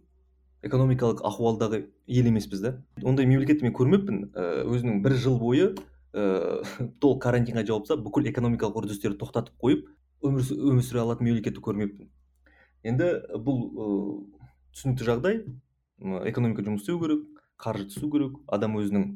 экономикалық 0.64 1.24
ахуалдағы 1.28 1.84
ел 2.08 2.30
емеспіз 2.30 2.62
да. 2.64 2.72
Ондай 3.04 3.28
мемлекетті 3.28 3.68
мен 3.68 3.76
көрмеппін. 3.76 4.22
Өзінің 4.64 5.02
бір 5.04 5.18
жыл 5.20 5.38
бойы 5.42 5.74
ыыы 6.14 6.90
толық 7.04 7.20
карантинға 7.26 7.66
жауып 7.68 7.88
тастап 7.88 8.06
бүкіл 8.06 8.30
экономикалық 8.32 8.84
үрдістерді 8.84 9.20
тоқтатып 9.22 9.58
қойып 9.60 9.88
өмір, 10.24 10.48
өмір 10.54 10.86
сүре 10.86 11.04
алатын 11.04 11.28
мемлекетті 11.28 11.64
көрмеппін. 11.64 12.10
Енді 12.88 13.10
бұл 13.44 13.60
ыыы 13.74 14.16
түсінікті 14.74 15.10
жағдай. 15.10 15.44
Экономика 16.30 16.64
жұмыс 16.66 16.84
істеу 16.84 17.00
керек 17.02 17.28
қаржы 17.62 17.90
түсу 17.92 18.10
керек 18.12 18.40
адам 18.52 18.78
өзінің 18.80 19.08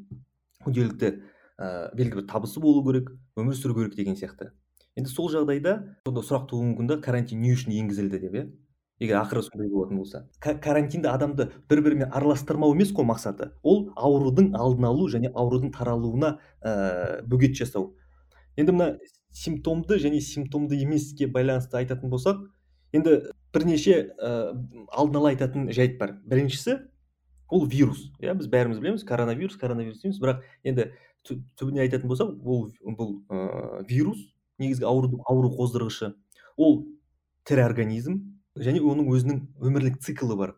күнделікті 0.66 1.14
ә, 1.58 1.90
белгілі 1.96 2.22
бір 2.22 2.30
табысы 2.30 2.62
болу 2.64 2.84
керек 2.86 3.12
өмір 3.38 3.58
сүру 3.58 3.76
керек 3.78 3.98
деген 3.98 4.16
сияқты. 4.16 4.52
Енді 4.98 5.12
сол 5.12 5.30
жағдайда 5.34 5.76
сонда 6.08 6.24
сұрақ 6.26 6.48
тууы 6.50 6.72
мүмкін 6.72 6.90
да 6.90 6.98
карантин 7.02 7.42
не 7.42 7.54
үшін 7.54 7.76
енгізілді 7.76 8.22
деп 8.24 8.38
иә? 8.38 8.48
Егер 9.00 9.20
ақыры 9.20 9.44
сондай 9.46 9.70
болатын 9.70 10.00
болса. 10.00 10.24
Карантинде 10.42 11.12
адамды 11.12 11.52
бір 11.70 11.84
бірімен 11.86 12.10
араластырмау 12.10 12.74
емес 12.74 12.90
қой 12.98 13.06
мақсаты. 13.06 13.52
Ол 13.62 13.92
аурудың 13.94 14.56
алдын 14.58 14.88
алу 14.90 15.06
және 15.14 15.30
аурудың 15.36 15.70
таралуына 15.76 16.40
ә, 16.66 17.22
бөгет 17.22 17.54
жасау. 17.60 17.92
Енді 18.58 18.74
мына 18.74 18.88
симптомды 19.30 20.00
және 20.02 20.20
симптомды 20.20 20.82
емеске 20.82 21.28
байланысты 21.30 21.78
айтатын 21.78 22.10
болсақ 22.10 22.42
енді 22.98 23.20
бірнеше 23.54 24.00
ә, 24.18 24.32
алдын 24.90 25.22
ала 25.22 25.30
айтатын 25.30 25.70
жайт 25.70 26.00
бар. 26.02 26.18
Біріншісі 26.26 26.80
ол 27.54 27.68
вирус. 27.70 28.02
Иә 28.18 28.34
біз 28.34 28.50
бәріміз 28.50 28.82
білеміз 28.82 29.06
коронавирус 29.06 29.62
коронавирус 29.62 30.02
дейміз. 30.02 30.18
Бірақ 30.18 30.42
енді 30.64 30.90
түбіне 31.28 31.84
айтатын 31.86 32.10
болсақ 32.12 32.34
бұл 32.44 32.70
бұл 32.98 33.12
ә, 33.30 33.84
вирус 33.90 34.22
негізгі 34.62 34.88
аурудың 34.90 35.22
ауру 35.30 35.52
қоздырғышы. 35.58 36.14
Ол 36.58 36.80
тірі 37.48 37.66
организм 37.68 38.18
және 38.58 38.82
оның 38.82 39.12
өзінің 39.14 39.44
өмірлік 39.70 40.00
циклы 40.04 40.38
бар. 40.40 40.56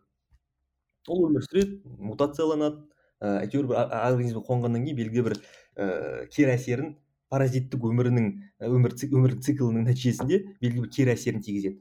Ол 1.08 1.26
өмір 1.28 1.44
сүреді 1.46 1.80
мутацияланады 2.10 2.82
ә, 3.20 3.44
әйтеуір 3.44 3.70
бір 3.70 3.82
организмге 3.84 4.46
қонғаннан 4.48 4.86
кейін 4.86 4.98
белгілі 5.02 5.26
бір 5.28 5.36
ә, 5.36 6.26
кері 6.32 6.56
әсерін 6.56 6.96
паразиттік 7.30 7.84
өмірінің 7.90 8.32
өмір 8.70 8.96
өмірлік 8.96 9.44
циклінің 9.46 9.86
нәтижесінде 9.90 10.42
белгілі 10.60 10.86
бір 10.86 10.92
кері 10.96 11.14
әсерін 11.14 11.44
тигізеді. 11.46 11.80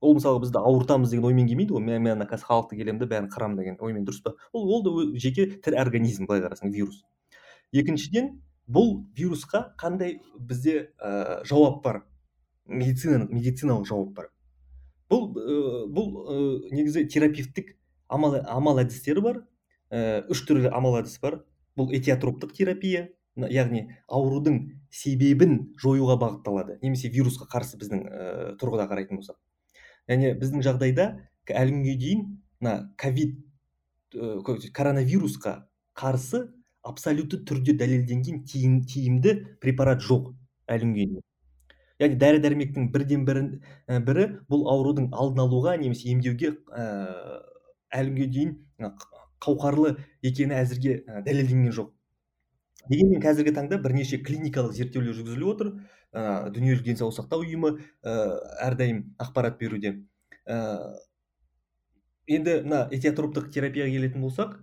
Ол 0.00 0.14
мысалы 0.16 0.40
бізді 0.40 0.56
ауыртамыз 0.56 1.10
деген 1.12 1.26
оймен 1.28 1.48
келмейді 1.50 1.74
ғой. 1.76 1.82
Мен 1.84 2.14
ана 2.14 2.24
қазір 2.28 2.48
халықты 2.48 2.78
келемін 2.78 3.02
да 3.02 3.08
бәрін 3.10 3.28
қырамын 3.34 3.58
деген 3.60 3.76
оймен 3.84 4.06
дұрыс 4.08 4.22
па? 4.24 4.32
Ол 4.56 4.70
ол 4.72 4.84
да 4.86 4.94
жеке 5.20 5.44
тірі 5.60 5.76
организм 5.82 6.24
былай 6.24 6.40
қарасаң 6.46 6.72
вирус. 6.72 7.02
Екіншіден 7.72 8.40
бұл 8.70 9.04
вирусқа 9.16 9.72
қандай 9.78 10.18
бізде 10.38 10.90
ә, 10.98 11.42
жауап 11.46 11.82
бар? 11.84 12.02
Медицина 12.66 13.26
медициналық 13.30 13.86
жауап 13.88 14.12
бар. 14.14 14.30
Бұл 15.10 15.30
ә, 15.34 15.86
бұл 15.90 16.10
ә, 16.20 16.36
негізі 16.74 17.06
терапевтік 17.10 17.74
амал, 18.08 18.40
амал 18.46 18.82
әдістері 18.82 19.24
бар. 19.24 19.40
Ә, 19.90 20.26
үш 20.30 20.44
түрлі 20.46 20.70
амал 20.70 21.00
әдіс 21.00 21.18
бар. 21.22 21.40
Бұл 21.78 21.94
этиотроптық 21.96 22.54
терапия 22.54 23.08
яғни 23.40 23.86
аурудың 24.10 24.60
себебін 24.90 25.72
жоюға 25.80 26.18
бағытталады. 26.20 26.78
Немесе 26.82 27.10
вирусқа 27.10 27.48
қарсы 27.50 27.78
біздің 27.80 28.06
ә, 28.06 28.30
тұрғыда 28.60 28.86
қарайтын 28.90 29.20
болсақ. 29.20 29.38
Яғни 30.10 30.34
біздің 30.38 30.66
жағдайда 30.66 31.10
әлі 31.50 31.74
күнге 31.74 31.96
дейін 31.98 32.26
мына 32.60 32.74
ковид 33.00 33.38
коронавирусқа 34.74 35.64
қарсы 35.98 36.48
абсолютті 36.86 37.42
түрде 37.48 37.74
дәлелденген 37.80 38.44
тиімді 38.46 39.34
препарат 39.60 40.02
жоқ 40.04 40.32
әлі 40.70 40.86
күнге 40.86 41.06
дейін. 41.10 41.26
Яғни 42.00 42.16
дәрі 42.20 42.40
дәрмектің 42.40 42.88
бірден 42.94 43.24
бірін 43.28 43.48
бірі 44.06 44.26
бұл 44.48 44.64
аурудың 44.72 45.10
алдын 45.12 45.42
алуға 45.44 45.76
немесе 45.80 46.08
емдеуге 46.14 46.54
ә, 46.72 46.84
әлі 47.92 48.14
күнге 48.14 48.28
дейін 48.36 48.54
қауқарлы 49.44 49.96
екені 50.24 50.56
әзірге 50.56 51.02
дәлелденген 51.26 51.74
жоқ. 51.76 51.92
Дегенмен 52.88 53.20
қазіргі 53.20 53.52
таңда 53.56 53.76
бірнеше 53.84 54.22
клиникалық 54.24 54.72
зерттеулер 54.76 55.18
жүргізіліп 55.18 55.52
отыр. 55.52 55.72
Ә, 56.10 56.48
дүниежүзілік 56.54 56.86
денсаулық 56.88 57.18
сақтау 57.18 57.44
ұйымы 57.44 57.74
ә, 57.76 58.14
әрдайым 58.64 59.02
ақпарат 59.20 59.60
беруде. 59.60 59.98
Ә, 60.48 60.56
енді 62.26 62.56
мына 62.64 62.80
этиотроптық 62.96 63.52
терапияға 63.52 63.92
келетін 63.92 64.24
болсақ 64.24 64.56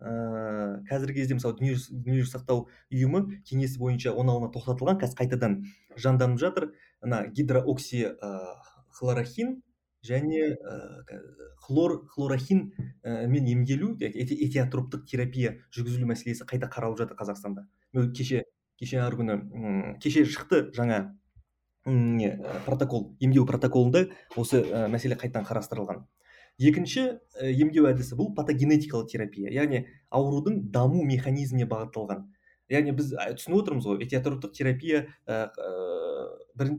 ә, 0.00 0.82
қазіргі 0.88 1.22
кезде 1.22 1.36
мысалы 1.38 1.56
дүниежүзілік 1.60 2.28
сақтау 2.30 2.66
ұйымы 2.92 3.40
кеңесі 3.48 3.80
бойынша 3.80 4.12
он 4.12 4.30
алтыны 4.32 4.52
тоқтатылған 4.54 5.00
қазір 5.00 5.20
қайтадан 5.22 5.56
жанданып 5.96 6.40
жатыр. 6.40 6.72
Мына 7.02 7.26
гидроокси 7.32 8.02
ә, 8.12 8.32
хлорохин 8.98 9.62
және 10.06 10.56
ә, 10.56 10.78
хлор 11.66 12.06
хлорохин 12.12 12.72
мен 13.04 13.46
емделу 13.50 13.94
этиотроптық 14.00 15.06
терапия 15.10 15.56
жүргізілу 15.74 16.06
мәселесі 16.12 16.46
қайта 16.46 16.68
қаралып 16.70 17.00
жатыр 17.00 17.18
қазақстанда. 17.18 17.66
Кеше 18.14 18.44
кеше 18.78 19.00
арғы 19.00 19.24
күні 19.24 19.96
кеше 20.02 20.26
шықты 20.28 20.70
жаңа 20.76 21.16
не 21.86 22.36
протокол 22.66 23.16
емдеу 23.20 23.46
протоколында 23.46 24.06
осы 24.36 24.62
ә, 24.62 24.86
мәселе 24.90 25.16
қайтадан 25.16 25.46
қарастырылған. 25.48 26.04
Екінші 26.58 27.04
емдеу 27.36 27.86
әдісі 27.90 28.16
бұл 28.18 28.32
патогенетикалық 28.36 29.10
терапия 29.12 29.52
яғни 29.52 29.84
аурудың 30.10 30.62
даму 30.72 31.04
механизміне 31.04 31.68
бағытталған. 31.68 32.24
Яғни 32.72 32.94
біз 32.96 33.12
түсініп 33.38 33.60
отырмыз 33.60 33.86
ғой 33.86 34.00
этиотроптық 34.06 34.54
терапия 34.56 35.04
ә, 35.28 35.46
бір 36.58 36.72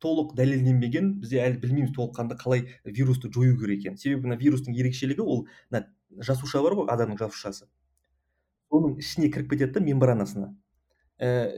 толық 0.00 0.32
дәлелденбеген 0.38 1.12
бізде 1.20 1.42
әлі 1.44 1.60
білмейміз 1.60 1.92
толыққанды 1.96 2.38
қалай 2.40 2.64
вирусты 2.84 3.28
жою 3.34 3.58
керек 3.60 3.82
екенін. 3.82 3.98
Себебі 4.00 4.30
мына 4.30 4.38
вирустың 4.40 4.78
ерекшелігі 4.78 5.26
ол 5.26 5.44
мына 5.70 5.84
жасуша 6.24 6.62
бар 6.64 6.78
ғой 6.78 6.88
адамның 6.94 7.20
жасушасы. 7.20 7.68
Соның 8.72 8.96
ішіне 9.02 9.28
кіріп 9.34 9.50
кетеді 9.52 9.76
да 9.76 9.84
мембранасына. 9.84 10.54
Ә, 11.20 11.52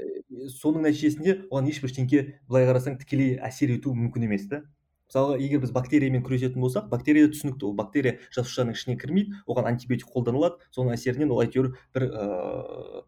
соның 0.59 0.88
нәтижесінде 0.88 1.37
оған 1.52 1.68
ешбір 1.71 1.92
ештеңке 1.92 2.23
былай 2.49 2.66
қарасаң 2.66 2.99
тікелей 2.99 3.37
әсер 3.38 3.71
ету 3.76 3.94
мүмкін 3.94 4.26
емес 4.26 4.49
та. 4.50 4.64
Мысалға 5.12 5.38
егер 5.45 5.61
біз 5.61 5.73
бактериямен 5.76 6.25
күресетін 6.25 6.64
болсақ 6.64 6.88
бактерия 6.88 7.28
түсінікті 7.28 7.69
ол 7.69 7.75
бактерия 7.76 8.16
жасушаның 8.33 8.78
ішіне 8.78 8.97
кірмейді 8.97 9.42
оған 9.45 9.69
антибиотик 9.69 10.09
қолданылады 10.09 10.64
соның 10.73 10.97
әсерінен 10.97 11.35
ол 11.35 11.42
әйтеуір 11.45 11.75
бір 11.92 12.09
ыыы 12.09 13.02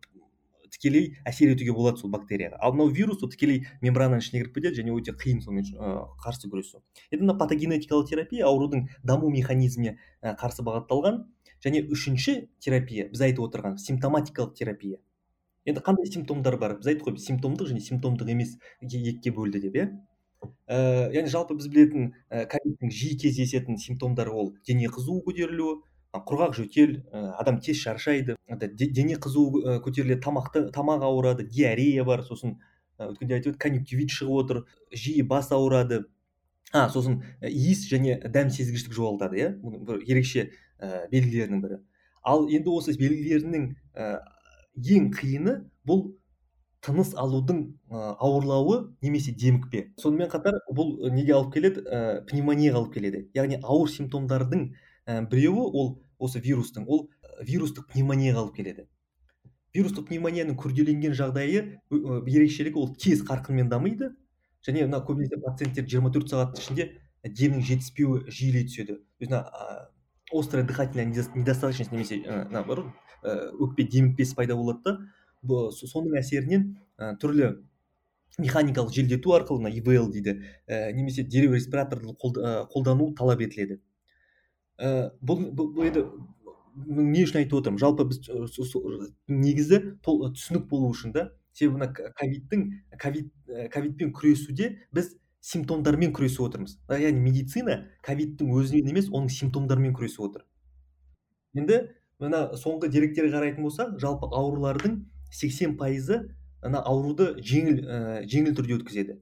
тікелей 0.74 1.14
әсер 1.24 1.52
етуге 1.54 1.72
болады 1.72 2.00
сол 2.02 2.10
бактерияға. 2.10 2.58
Ал 2.60 2.74
мынау 2.74 2.90
вирус 2.92 3.22
ол 3.22 3.30
тікелей 3.30 3.62
мембрананың 3.80 4.20
ішіне 4.20 4.42
кіріп 4.42 4.58
кетеді 4.58 4.82
және 4.82 4.92
өте 4.92 5.14
қиын 5.16 5.40
сонымен 5.44 5.68
қарсы 6.20 6.50
күресу 6.50 6.82
енді 7.14 7.24
мына 7.24 7.36
патогенетикалық 7.38 8.08
терапия 8.10 8.48
аурудың 8.48 8.88
даму 9.06 9.30
механизміне 9.30 9.96
қарсы 10.20 10.66
бағытталған. 10.66 11.22
Және 11.64 11.84
үшінші 11.94 12.34
терапия 12.60 13.06
біз 13.08 13.22
айтып 13.24 13.46
отырған 13.46 13.78
симптоматикалық 13.80 14.52
терапия. 14.58 14.98
Енді 15.64 15.80
қандай 15.80 16.10
симптомдар 16.10 16.58
бар? 16.60 16.74
Біз 16.76 16.90
айттық 16.90 17.14
қой 17.14 17.22
симптомдық 17.22 17.70
және 17.70 17.80
симптомдық 17.80 18.28
емес 18.34 18.58
екіге 18.82 19.32
бөлді 19.32 19.62
деп 19.64 19.78
иә? 19.78 19.86
Ә, 20.68 21.08
яғни 21.14 21.32
жалпы 21.32 21.56
біз 21.58 21.68
білетін 21.72 22.12
ә, 22.30 22.44
ковидтің 22.50 22.92
жиі 22.92 23.18
кездесетін 23.22 23.78
симптомдары 23.80 24.32
ол 24.32 24.52
дене 24.66 24.88
қызуы 24.92 25.22
көтерілуі 25.26 25.80
құрғақ 26.14 26.54
жөтел 26.58 26.96
ә, 27.10 27.24
адам 27.40 27.60
тез 27.60 27.80
шаршайды. 27.82 28.36
Дене 28.78 29.18
қызуы 29.18 29.80
көтеріледі 29.84 30.20
тамақты 30.22 30.66
тамақ 30.74 31.06
ауырады 31.08 31.46
диарея 31.48 32.04
бар 32.04 32.22
сосын 32.22 32.58
өткенде 32.98 33.40
айтып 33.40 33.58
конъюнктивит 33.58 34.14
шығып 34.14 34.44
отыр 34.44 34.62
жиі 34.92 35.24
бас 35.26 35.50
ауырады. 35.52 36.04
А 36.72 36.88
сосын 36.90 37.22
иіс 37.42 37.84
және 37.90 38.20
дәм 38.30 38.50
сезгіштік 38.50 38.94
жоғалтады 38.94 39.40
иә? 39.40 39.50
Бұның 39.62 39.84
бір 39.88 40.04
ерекше 40.06 40.48
ә, 40.78 41.06
белгілерінің 41.10 41.62
бірі. 41.62 41.80
Ал 42.22 42.46
енді 42.48 42.70
осы 42.74 42.94
белгілерінің 42.98 43.68
ә, 43.94 44.18
ең 44.74 45.10
қиыны 45.14 45.58
бұл 45.86 46.06
тыныс 46.84 47.14
алудың 47.16 47.60
ауырлауы 47.90 48.78
немесе 49.02 49.32
демікпе. 49.32 49.86
Сонымен 50.00 50.28
қатар 50.32 50.58
бұл 50.68 50.96
неге 51.14 51.34
алып 51.36 51.54
келеді? 51.54 51.84
Ә, 51.88 52.24
пневмонияға 52.28 52.82
алып 52.82 52.94
келеді. 52.96 53.22
Яғни 53.36 53.60
ауыр 53.62 53.92
симптомдардың 53.92 54.66
ә, 55.08 55.22
біреуі 55.30 55.64
ол 55.64 55.88
осы 56.18 56.42
вирустың 56.44 56.84
ол 56.88 57.06
вирустық 57.40 57.88
пневмонияға 57.92 58.44
алып 58.44 58.58
келеді. 58.58 58.86
Вирустық 59.74 60.10
пневмонияның 60.10 60.58
күрделенген 60.60 61.16
жағдайы 61.16 61.64
ерекшелігі 61.90 62.78
ол 62.78 62.92
тез 63.00 63.24
қарқынмен 63.26 63.72
дамиды. 63.72 64.12
Және 64.64 64.84
мына 64.86 65.00
көбінесе 65.04 65.40
пациенттер 65.40 65.88
24 65.88 66.30
сағаттың 66.30 66.62
ішінде 66.62 66.86
демнің 67.24 67.64
жетіспеуі 67.64 68.30
жиілей 68.30 68.68
түседі. 68.68 69.00
Мына 69.24 69.42
острая 70.32 70.64
дыхательная 70.64 71.06
недостаточность 71.08 71.92
немесе 71.92 72.22
мына 72.24 72.62
бар 72.68 72.84
өкпе 73.24 73.84
демікпесі 73.88 74.36
пайда 74.36 74.56
болады 74.56 74.80
да 74.84 74.96
соның 75.46 76.18
әсерінен 76.20 76.66
ә, 76.98 77.14
түрлі 77.20 77.54
механикалық 78.38 78.94
желдету 78.94 79.34
арқылы 79.36 79.66
мына 79.66 79.74
ивл 79.78 80.10
дейді 80.12 80.40
ә, 80.66 80.92
немесе 80.92 81.22
дереу 81.22 81.54
респираторды 81.54 82.14
қолдану 82.18 83.12
талап 83.14 83.40
етіледі. 83.44 83.80
Ә, 84.78 85.10
бұл, 85.22 85.50
бұл 85.54 85.86
енді 85.86 86.06
не 86.74 87.22
үшін 87.22 87.42
айтып 87.44 87.60
отырмын? 87.60 87.78
жалпы 87.78 88.08
біз 88.10 88.24
негізі 89.28 89.80
түсінік 90.02 90.66
болу 90.70 90.90
үшін 90.90 91.14
да 91.14 91.28
себебі 91.54 91.78
мына 91.78 91.92
ковидтің 92.18 92.64
ковид 92.98 93.30
ковидпен 93.70 94.10
күресуде 94.16 94.72
біз 94.94 95.14
симптомдармен 95.44 96.12
күресіп 96.16 96.48
отырмыз. 96.48 96.78
Яғни 96.88 97.22
медицина 97.22 97.84
ковидтің 98.02 98.50
өзімен 98.58 98.90
емес 98.90 99.10
оның 99.12 99.30
симптомдарымен 99.30 99.94
күресіп 99.94 100.24
отыр. 100.26 100.46
Енді 101.54 101.80
мына 102.22 102.46
соңғы 102.58 102.90
деректерге 102.90 103.34
қарайтын 103.36 103.66
болсақ 103.66 103.98
жалпы 104.02 104.30
аурулардың 104.32 105.02
сексен 105.34 105.76
пайызы 105.80 106.20
ана 106.64 106.80
ауруды 106.80 107.34
жеңіл 107.42 107.80
ә, 107.84 107.98
жеңіл 108.30 108.54
түрде 108.56 108.78
өткізеді. 108.78 109.18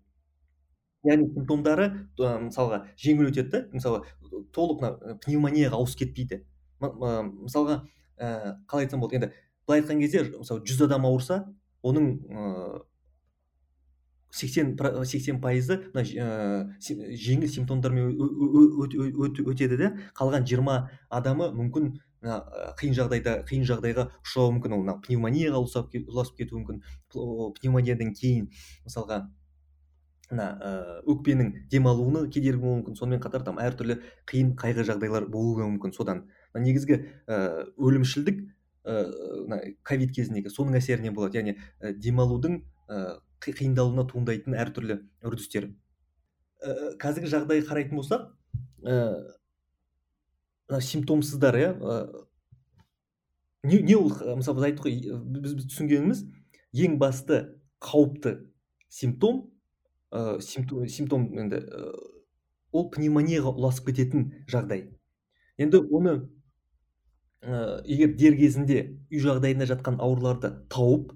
Яғни 1.09 1.33
симптомдары 1.33 1.89
мысалға 2.19 2.85
жеңіл 3.01 3.33
өтеді 3.33 3.51
да 3.51 3.63
мысалы 3.73 4.05
толық 4.55 4.85
мына 4.85 5.17
пневмонияға 5.25 5.81
ауысып 5.81 6.05
кетпейді. 6.05 6.45
Мысалға 6.79 7.83
ә, 8.19 8.59
қалай 8.71 8.87
айтсам 8.87 9.03
болады 9.03 9.19
енді 9.19 9.33
былай 9.67 9.83
айтқан 9.83 10.01
кезде 10.03 10.23
мысалы 10.31 10.63
жүз 10.69 10.87
адам 10.87 11.07
ауырса 11.09 11.43
оның 11.83 12.09
сексен 14.33 14.77
сексен 15.05 15.41
пайызы 15.43 15.79
мына 15.93 16.05
жеңіл 16.81 17.51
симптомдармен 17.51 18.15
өтеді 19.53 19.79
де 19.81 19.91
қалған 20.19 20.47
жиырма 20.49 20.79
адамы 21.11 21.51
мүмкін 21.59 21.93
мына 22.23 22.39
қиын 22.79 22.97
жағдайда 22.97 23.37
қиын 23.49 23.67
жағдайға 23.69 24.07
ұшырауы 24.23 24.57
мүмкін 24.57 24.77
ол 24.77 24.83
мына 24.85 24.97
пневмонияға 25.05 25.61
ұласып 25.63 26.39
кетуі 26.39 26.63
мүмкін. 26.63 26.83
Пневмониядан 27.59 28.13
кейін 28.19 28.49
мысалға 28.87 29.25
мына 30.31 30.47
өкпенің 31.11 31.53
демалуына 31.73 32.25
кедергі 32.33 32.63
болуы 32.63 32.81
мүмкін. 32.81 32.97
Сонымен 33.01 33.23
қатар 33.25 33.45
там 33.47 33.61
әртүрлі 33.63 33.99
қиын 34.31 34.55
қайғы 34.57 34.87
жағдайлар 34.89 35.27
болуы 35.33 35.67
мүмкін 35.67 35.95
содан. 35.97 36.25
Негізгі 36.55 37.03
өлімшілдік 37.77 38.43
мына 38.87 39.61
ковид 39.87 40.15
кезіндегі 40.17 40.51
соның 40.51 40.79
әсерінен 40.81 41.15
болады. 41.15 41.43
Яғни 41.43 41.99
демалудың 42.03 42.63
қиындалуына 43.43 44.07
туындайтын 44.11 44.57
әртүрлі 44.63 44.99
үрдістер. 45.27 45.69
Қазіргі 47.03 47.31
жағдайға 47.33 47.67
қарайтын 47.69 47.99
болсақ 47.99 48.29
ә, 48.87 48.97
симптомсыздар 50.81 51.59
иә 51.59 51.71
не, 53.63 53.79
не 53.79 53.95
ол 53.95 54.11
мысалы 54.39 54.59
біз 54.59 54.69
айттық 54.71 54.87
қой 54.87 54.97
біз, 55.37 55.57
түсінгеніміз 55.69 56.25
ең 56.73 56.99
басты 56.99 57.43
қауіпті 57.83 58.39
симптом 58.89 59.49
ә, 60.13 60.41
симптом, 60.41 61.29
енді 61.39 61.63
ә, 61.63 61.91
ол 62.73 62.89
пневмонияға 62.93 63.53
ұласып 63.53 63.91
кететін 63.91 64.29
жағдай. 64.51 64.87
Енді 65.61 65.83
оны 65.93 66.15
ә, 67.43 67.81
егер 67.87 68.15
дер 68.19 68.37
кезінде 68.39 68.83
үй 69.11 69.23
жағдайында 69.25 69.69
жатқан 69.71 70.01
ауруларды 70.01 70.53
тауып 70.73 71.13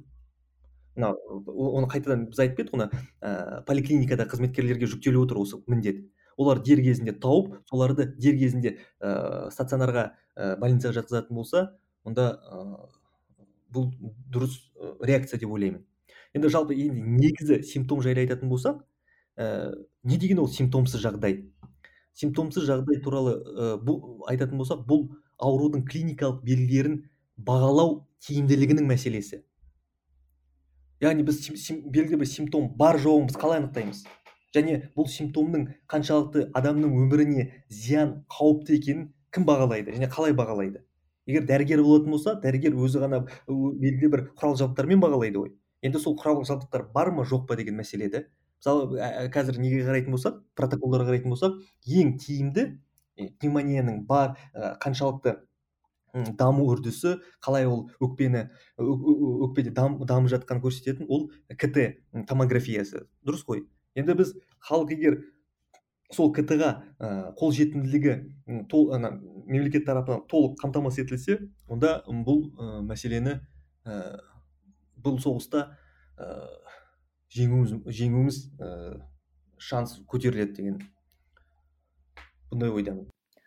мына 0.97 1.13
оны 1.47 1.89
қайтадан 1.93 2.29
біз 2.31 2.41
айтып 2.41 2.63
кеттік 2.63 2.77
қой 2.77 2.89
ә, 3.21 3.63
поликлиникада 3.69 4.29
қызметкерлерге 4.31 4.89
жүктеліп 4.89 5.27
отыр 5.27 5.43
осы 5.45 5.61
міндет. 5.67 6.05
Олар 6.37 6.61
дер 6.63 6.83
кезінде 6.85 7.13
тауып 7.13 7.57
соларды 7.71 8.07
дер 8.19 8.37
кезінде 8.39 8.77
ә, 9.01 9.51
стационарға 9.55 10.11
ә, 10.37 10.57
больницаға 10.61 11.01
жатқызатын 11.01 11.37
болса 11.37 11.65
онда 12.05 12.29
ә, 12.37 12.63
бұл 13.73 13.91
дұрыс 14.33 14.59
реакция 15.03 15.41
деп 15.41 15.51
ойлаймын. 15.51 15.85
Енді 16.37 16.51
жалпы 16.53 16.77
енді 16.77 17.03
негізі 17.21 17.63
симптом 17.65 18.03
жайлы 18.05 18.27
айтатын 18.27 18.51
болсақ 18.53 18.83
ә, 19.37 19.73
не 20.05 20.19
деген 20.19 20.41
ол 20.45 20.49
симптомсыз 20.49 21.03
жағдай? 21.03 21.47
Симптомсыз 22.17 22.69
жағдай 22.69 23.01
туралы 23.05 23.37
ә, 23.37 23.71
бұл 23.83 24.25
айтатын 24.31 24.61
болсақ 24.61 24.85
бұл 24.89 25.09
аурудың 25.37 25.85
клиникалық 25.89 26.43
белгілерін 26.45 27.03
бағалау 27.37 28.07
тиімділігінің 28.25 28.89
мәселесі. 28.89 29.43
Яғни 31.05 31.27
біз 31.29 31.43
белгілі 31.93 32.23
бір 32.23 32.29
симптом 32.31 32.71
бар 32.77 32.97
жоғын 33.01 33.29
біз 33.29 33.37
қалай 33.37 33.61
анықтаймыз? 33.61 34.07
Және 34.57 34.81
бұл 34.97 35.09
симптомның 35.13 35.69
қаншалықты 35.93 36.49
адамның 36.59 36.97
өміріне 37.05 37.47
зиян 37.69 38.19
қауіпті 38.33 38.81
екенін 38.81 39.09
кім 39.33 39.47
бағалайды 39.49 39.95
және 39.97 40.11
қалай 40.13 40.35
бағалайды? 40.37 40.83
егер 41.27 41.47
дәрігер 41.47 41.83
болатын 41.83 42.15
болса 42.15 42.35
дәрігер 42.43 42.77
өзі 42.79 43.03
ғана 43.03 43.23
белгілі 43.49 44.11
бір 44.13 44.25
құрал 44.39 44.57
жабдықтармен 44.61 45.03
бағалайды 45.03 45.43
ғой. 45.43 45.53
Енді 45.83 46.01
сол 46.03 46.15
құрал 46.19 46.45
жабдықтар 46.47 46.87
бар 46.95 47.11
ма 47.15 47.27
жоқ 47.27 47.47
па 47.49 47.57
деген 47.59 47.77
мәселе 47.81 48.09
да 48.13 48.23
мысалы 48.61 49.29
қазір 49.35 49.59
неге 49.61 49.83
қарайтын 49.87 50.15
болсақ 50.15 50.39
протоколдарға 50.59 51.11
қарайтын 51.11 51.35
болсақ 51.35 51.59
ең 52.01 52.15
тиімді 52.23 52.67
пневмонияның 53.17 54.05
бар 54.07 54.37
қаншалықты 54.83 55.37
даму 56.39 56.67
үрдісі 56.73 57.19
қалай 57.45 57.67
ол 57.69 57.89
өкпені 58.01 58.47
өкпеде 58.79 59.75
дамып 59.77 60.31
жатқанын 60.33 60.63
көрсететін 60.65 61.11
ол 61.11 61.29
кт 61.51 61.83
томографиясы. 62.29 63.05
Дұрыс 63.27 63.45
қой. 63.45 63.67
Енді 63.97 64.15
біз 64.21 64.37
халық 64.69 64.93
егер 64.95 65.19
сол 66.13 66.31
кт 66.35 66.55
ға 66.61 66.71
қолжетімділігі 67.41 68.15
тол, 68.71 68.93
ана, 68.95 69.17
мемлекет 69.47 69.87
тарапынан 69.89 70.23
толық 70.31 70.55
қамтамасыз 70.61 71.05
етілсе 71.05 71.39
онда 71.69 71.99
бұл 72.07 72.47
ә, 72.55 72.81
мәселені 72.87 73.41
ә, 73.87 74.21
бұл 75.03 75.19
соғыста 75.23 75.67
ә, 76.15 76.31
жеңуіміз 77.35 77.75
жеңуіміз 77.99 78.41
ә, 78.61 78.71
шанс 79.59 79.99
көтеріледі 80.07 80.57
деген 80.61 80.81
бұндай 82.53 82.71
ойдамын. 82.71 83.07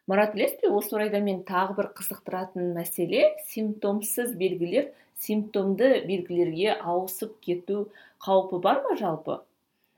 Марат 0.10 0.34
білесіз 0.34 0.64
бе 0.64 0.72
осы 0.74 0.96
орайда 0.98 1.22
мен 1.24 1.44
тағы 1.48 1.78
бір 1.78 1.92
қызықтыратын 1.96 2.74
мәселе 2.76 3.30
симптомсыз 3.48 4.34
белгілер 4.40 4.90
симптомды 5.20 6.00
белгілерге 6.08 6.74
ауысып 6.76 7.38
кету 7.46 7.86
қаупі 8.26 8.60
бар 8.64 8.82
ма 8.88 8.98
жалпы? 9.00 9.44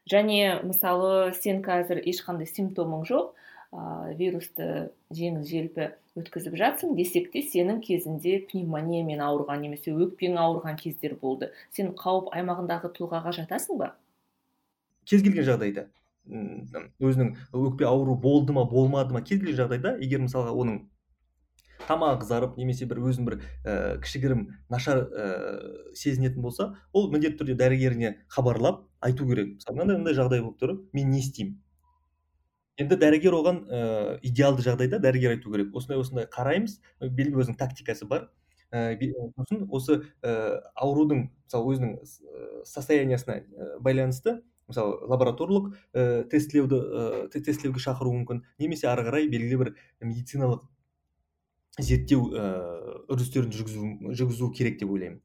Және 0.09 0.61
мысалы 0.65 1.33
сен 1.37 1.61
қазір 1.65 2.01
ешқандай 2.09 2.49
симптомың 2.49 3.05
жоқ 3.09 3.33
ә, 3.71 4.13
вирусты 4.17 4.91
жеңіл 5.13 5.45
желпі 5.47 5.91
өткізіп 6.19 6.57
жатсың 6.59 6.95
десек 6.97 7.31
те 7.31 7.43
сенің 7.45 7.79
кезінде 7.85 8.41
пневмониямен 8.49 9.21
ауырған 9.23 9.63
немесе 9.63 9.93
өкпең 9.93 10.37
ауырған 10.41 10.79
кездер 10.81 11.15
болды. 11.21 11.51
Сен 11.71 11.93
қауіп 11.95 12.33
аймағындағы 12.35 12.91
тұлғаға 12.97 13.31
жатасың 13.37 13.79
ба? 13.79 13.93
Кез 15.07 15.23
келген 15.23 15.47
жағдайда. 15.47 15.87
Өзінің 17.01 17.35
өкпе 17.57 17.87
ауруы 17.87 18.17
болды 18.19 18.53
ма 18.53 18.65
болмады 18.69 19.15
ма 19.15 19.23
кез 19.23 19.39
келген 19.39 19.57
жағдайда 19.63 19.95
егер 20.03 20.21
мысалға 20.25 20.51
оның 20.53 20.83
тамағы 21.87 22.19
қызарып 22.21 22.59
немесе 22.59 22.85
бір 22.85 23.01
өзін 23.09 23.25
бір 23.25 23.39
ә, 23.65 23.97
кішігірім 24.03 24.43
нашар 24.69 25.01
ә, 25.01 25.25
сезінетін 25.97 26.43
болса 26.45 26.75
ол 26.93 27.09
міндетті 27.09 27.41
түрде 27.41 27.55
дәрігеріне 27.57 28.13
хабарлап 28.29 28.83
айту 29.01 29.27
керек. 29.27 29.55
Мысалы 29.57 29.77
мынандай 29.77 29.97
мынандай 29.97 30.17
жағдай 30.17 30.43
болып 30.43 30.61
тұр 30.61 30.75
мен 30.93 31.09
не 31.11 31.21
істеймін? 31.21 31.57
Енді 32.81 32.97
дәрігер 32.97 33.35
оған 33.37 33.63
ә, 33.67 33.81
идеалды 34.25 34.63
жағдайда 34.65 35.01
дәрігер 35.03 35.35
айту 35.35 35.51
керек. 35.53 35.73
Осындай 35.75 35.99
осындай 36.01 36.29
қараймыз. 36.31 36.79
Белгілі 37.01 37.43
өзінің 37.43 37.57
тактикасы 37.59 38.07
бар. 38.09 38.29
Ә, 38.71 38.95
сосын 39.35 39.65
осы 39.69 39.99
ә, 40.23 40.61
аурудың 40.79 41.27
мысалы 41.27 41.75
өзінің 41.75 41.97
состояниясына 42.65 43.41
байланысты 43.83 44.39
мысалы 44.71 45.01
лабораторлық 45.11 45.73
ә, 45.91 46.23
тестілеуді 46.31 46.79
ә, 46.79 47.27
тестілеуге 47.33 47.83
шақыруы 47.83 48.21
мүмкін. 48.21 48.45
Немесе 48.61 48.87
ары 48.87 49.03
қарай 49.09 49.27
белгілі 49.29 49.59
бір 49.65 49.73
медициналық 49.99 50.63
зерттеу 51.79 52.31
ә, 52.31 52.47
үрдістерін 53.11 53.51
жүргізу, 53.51 54.15
жүргізу 54.15 54.51
керек 54.55 54.79
деп 54.79 54.95
ойлаймын. 54.95 55.19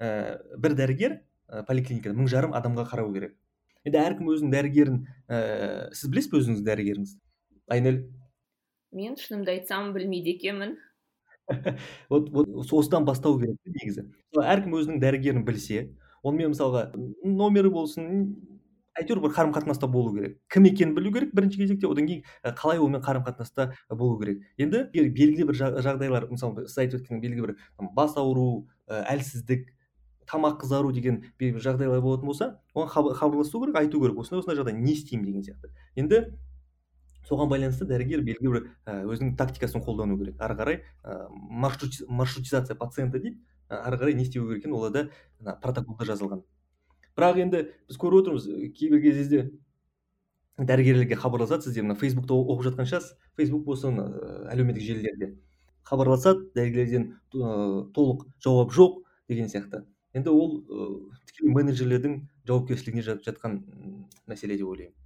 Ә, 0.00 0.38
бір 0.60 0.76
дәрігер 0.76 1.20
ә, 1.50 1.64
поликлиникада 1.66 2.16
мың 2.16 2.30
жарым 2.30 2.54
адамға 2.56 2.86
қарау 2.92 3.12
керек. 3.14 3.34
Енді 3.84 4.00
әркім 4.00 4.30
өзінің 4.30 4.54
дәрігерін 4.54 5.00
ә, 5.26 5.40
сіз 5.96 6.12
білесіз 6.12 6.30
бе 6.30 6.40
өзіңіздің 6.40 6.68
дәрігеріңізді? 6.68 7.20
Айнель? 7.74 8.00
Мен 8.96 9.16
шынымды 9.18 9.54
айтсам 9.56 9.92
білмейді 9.96 10.36
екенмін. 10.36 10.78
Вот 12.10 12.30
вот 12.30 12.48
осыдан 12.70 13.04
бастау 13.04 13.38
керек 13.40 13.58
негізі. 13.66 14.06
Әркім 14.38 14.76
өзінің 14.78 15.00
дәрігерін 15.02 15.44
білсе 15.46 15.88
онымен 16.22 16.52
мысалға 16.52 16.84
номері 17.24 17.72
болсын 17.74 18.36
әйтеуір 18.98 19.22
бір 19.24 19.34
қарым 19.34 19.54
қатынаста 19.54 19.88
болу 19.90 20.12
керек. 20.14 20.38
Кім 20.52 20.68
екенін 20.70 20.94
білу 20.94 21.12
керек 21.14 21.34
бірінші 21.34 21.62
кезекте 21.62 21.88
одан 21.88 22.06
кейін 22.06 22.22
қалай 22.58 22.78
онымен 22.78 23.02
қарым 23.02 23.24
қатынаста 23.26 23.70
болу 23.90 24.18
керек. 24.20 24.42
Енді 24.58 24.84
белгілі 24.94 25.48
бір 25.50 25.60
жағдайлар 25.86 26.28
мысалы 26.30 26.66
сіз 26.68 26.78
айтып 26.84 27.00
өткен 27.00 27.22
белгілі 27.22 27.50
бір 27.50 27.90
бас 27.96 28.16
ауру 28.20 28.66
әлсіздік 28.88 29.68
тамақ 30.30 30.60
қызару 30.62 30.92
деген 30.94 31.24
бір 31.38 31.58
жағдайлар 31.58 32.00
болатын 32.00 32.30
болса 32.30 32.60
оған 32.74 33.14
хабарласу 33.18 33.60
керек 33.60 33.76
айту 33.76 34.00
керек. 34.00 34.18
Осындай 34.18 34.40
осындай 34.40 34.56
жағдай 34.62 34.78
не 34.78 34.92
істеймін 34.94 35.26
деген 35.26 35.42
сияқты. 35.42 35.70
Енді 35.96 36.22
соған 37.26 37.50
байланысты 37.50 37.86
дәрігер 37.86 38.22
белгілі 38.22 38.52
бір 38.54 38.68
өзінің 38.86 39.34
тактикасын 39.36 39.82
қолдану 39.84 40.16
керек. 40.18 40.38
Ары 40.38 40.54
қарай 40.56 40.80
маршрутизация 42.08 42.76
пациента 42.76 43.18
дейді 43.18 43.38
ары 43.68 43.98
қарай 43.98 44.14
не 44.14 44.22
істеу 44.22 44.46
керек 44.46 44.62
екенін 44.64 44.78
оларда 44.78 45.10
протоколда 45.62 46.06
жазылған. 46.08 46.42
Бірақ 47.18 47.42
енді 47.44 47.64
біз 47.90 47.98
көріп 48.00 48.22
отырмыз 48.22 48.48
кейбір 48.78 49.02
кезде 49.02 49.50
дәрігерлерге 50.58 51.16
хабарласады. 51.20 51.68
Сізде 51.68 51.82
мына 51.84 51.94
фейсбукта 51.98 52.34
оқып 52.34 52.66
жатқан 52.70 52.88
шығарсыз 52.88 53.14
фейсбук 53.36 53.64
болсын 53.68 54.00
әлеуметтік 54.50 54.84
желілерде 54.88 55.34
хабарласады. 55.84 56.50
Дәрігерлерден 56.56 57.20
толық 57.94 58.26
жауап 58.42 58.74
жоқ 58.74 59.02
деген 59.28 59.48
сияқты. 59.52 59.84
Енді 60.14 60.30
ол 60.34 60.56
тікелей 61.28 61.54
менеджерлердің 61.58 62.20
жауапкершілігіне 62.50 63.20
жатқан 63.26 63.60
мәселе 64.30 64.56
деп 64.60 64.72
ойлаймын. 64.72 64.96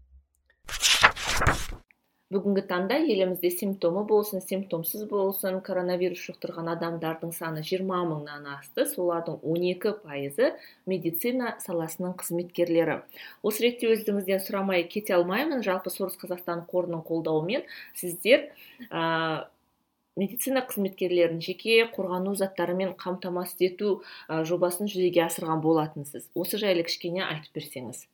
Бүгінгі 2.34 2.62
таңда 2.66 2.96
елімізде 3.04 3.50
симптомы 3.52 4.00
болсын 4.08 4.40
симптомсыз 4.42 5.04
болсын 5.10 5.60
коронавирус 5.66 6.22
жұқтырған 6.24 6.70
адамдардың 6.72 7.34
саны 7.36 7.60
20 7.62 7.84
мыңнан 8.10 8.48
асты 8.56 8.86
солардың 8.90 9.36
12 9.44 9.92
пайызы 10.02 10.48
медицина 10.90 11.52
саласының 11.62 12.16
қызметкерлері. 12.22 13.02
Осы 13.46 13.68
ретте 13.68 13.92
өзіңізден 13.92 14.42
сұрамай 14.42 14.88
кете 14.90 15.14
алмаймын. 15.20 15.62
Жалпы 15.62 15.92
сорос 15.94 16.16
қазақстан 16.18 16.64
қорының 16.72 17.04
қолдауымен 17.06 17.68
сіздер 18.00 18.48
медицина 20.16 20.62
қызметкерлерін 20.62 21.40
жеке 21.42 21.82
қорғану 21.94 22.34
заттарымен 22.38 22.94
қамтамасыз 23.00 23.64
ету 23.66 23.90
жобасын 24.28 24.86
жүзеге 24.90 25.24
асырған 25.26 25.62
болатынсыз 25.64 26.28
осы 26.38 26.60
жайлы 26.62 26.84
кішкене 26.86 27.24
айтып 27.26 27.58
берсеңіз. 27.58 28.04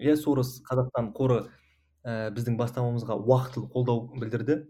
Иә 0.00 0.16
сорос 0.16 0.58
қазақстан 0.66 1.12
қоры 1.14 1.44
ә, 2.02 2.30
біздің 2.34 2.56
бастамамызға 2.58 3.18
уақытылы 3.20 3.70
қолдау 3.70 4.08
білдірді. 4.16 4.64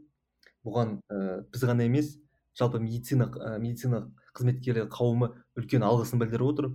Бұған 0.67 0.99
ә, 1.09 1.41
біз 1.49 1.65
ғана 1.65 1.87
емес 1.89 2.19
жалпы 2.59 2.83
медицина 2.83 3.31
ә, 3.31 3.57
медицина 3.63 4.05
қызметкерлер 4.37 4.91
қауымы 4.93 5.33
үлкен 5.57 5.87
алғысын 5.87 6.21
білдіріп 6.21 6.53
отыр. 6.53 6.73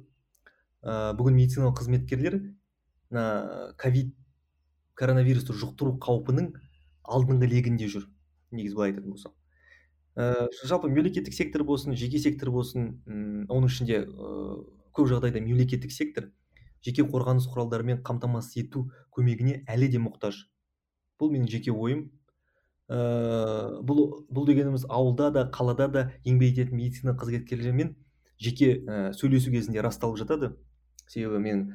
Ә, 0.82 1.14
бүгін 1.20 1.38
медициналық 1.38 1.82
қызметкерлер 1.84 2.40
ковид 3.78 4.16
коронавирусты 4.98 5.54
жұқтыру 5.54 6.00
қаупінің 6.02 6.50
алдыңғы 7.06 7.48
легінде 7.52 7.88
жүр. 7.92 8.08
Негізі 8.56 8.76
былай 8.78 8.94
айтатын 8.94 9.14
болсақ. 9.14 9.34
Ә, 10.16 10.48
жалпы 10.64 10.90
мемлекеттік 10.90 11.36
сектор 11.36 11.64
болсын 11.68 11.96
жеке 12.00 12.20
сектор 12.24 12.52
болсын 12.56 13.02
оның 13.52 13.68
ішінде 13.68 14.02
ә, 14.08 14.34
көп 14.96 15.10
жағдайда 15.12 15.42
мемлекеттік 15.44 15.92
сектор 15.92 16.30
жеке 16.86 17.04
қорғаныс 17.04 17.50
құралдарымен 17.52 18.04
қамтамасыз 18.06 18.62
ету 18.64 18.86
көмегіне 19.16 19.64
әлі 19.68 19.90
де 19.92 20.00
мұқтаж. 20.00 20.46
Бұл 21.20 21.34
менің 21.34 21.50
жеке 21.52 21.74
ойым. 21.74 22.08
Ә, 22.88 23.82
бұл 23.84 24.26
бұл 24.30 24.48
дегеніміз 24.48 24.86
ауылда 24.88 25.32
да 25.34 25.48
қалада 25.52 25.88
да 25.92 26.04
еңбек 26.24 26.54
ететін 26.54 26.78
медицина 26.78 27.16
қызметкерлерімен 27.18 27.96
жеке 28.38 28.72
ә, 28.86 29.14
сөйлесу 29.18 29.52
кезінде 29.52 29.82
расталып 29.82 30.22
жатады. 30.22 30.54
Себебі 31.08 31.42
мен 31.42 31.66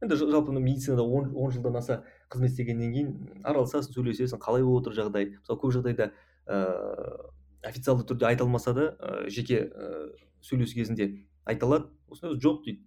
енді 0.00 0.16
жалпы 0.16 0.52
медицинада 0.52 1.02
он, 1.02 1.30
он 1.36 1.52
жылдан 1.52 1.76
аса 1.76 2.02
қызмет 2.30 2.52
істегеннен 2.52 2.92
кейін 2.94 3.42
араласасың 3.44 3.94
сөйлесесің 3.94 4.40
қалай 4.42 4.62
болып 4.62 4.84
отыр 4.84 4.96
жағдай. 4.98 5.32
Мысалы 5.40 5.60
көп 5.60 5.74
жағдайда 5.76 6.10
ыыы 6.46 7.30
официалды 7.62 8.06
түрде 8.08 8.26
айта 8.28 8.44
алмаса 8.44 8.72
да 8.74 8.86
ә, 8.98 9.28
жеке 9.28 9.66
ә, 9.68 10.12
сөйлесу 10.40 10.78
кезінде 10.78 11.26
айта 11.44 11.66
алады. 11.66 11.90
Осындай 12.08 12.38
жоқ 12.40 12.62
дейді. 12.64 12.86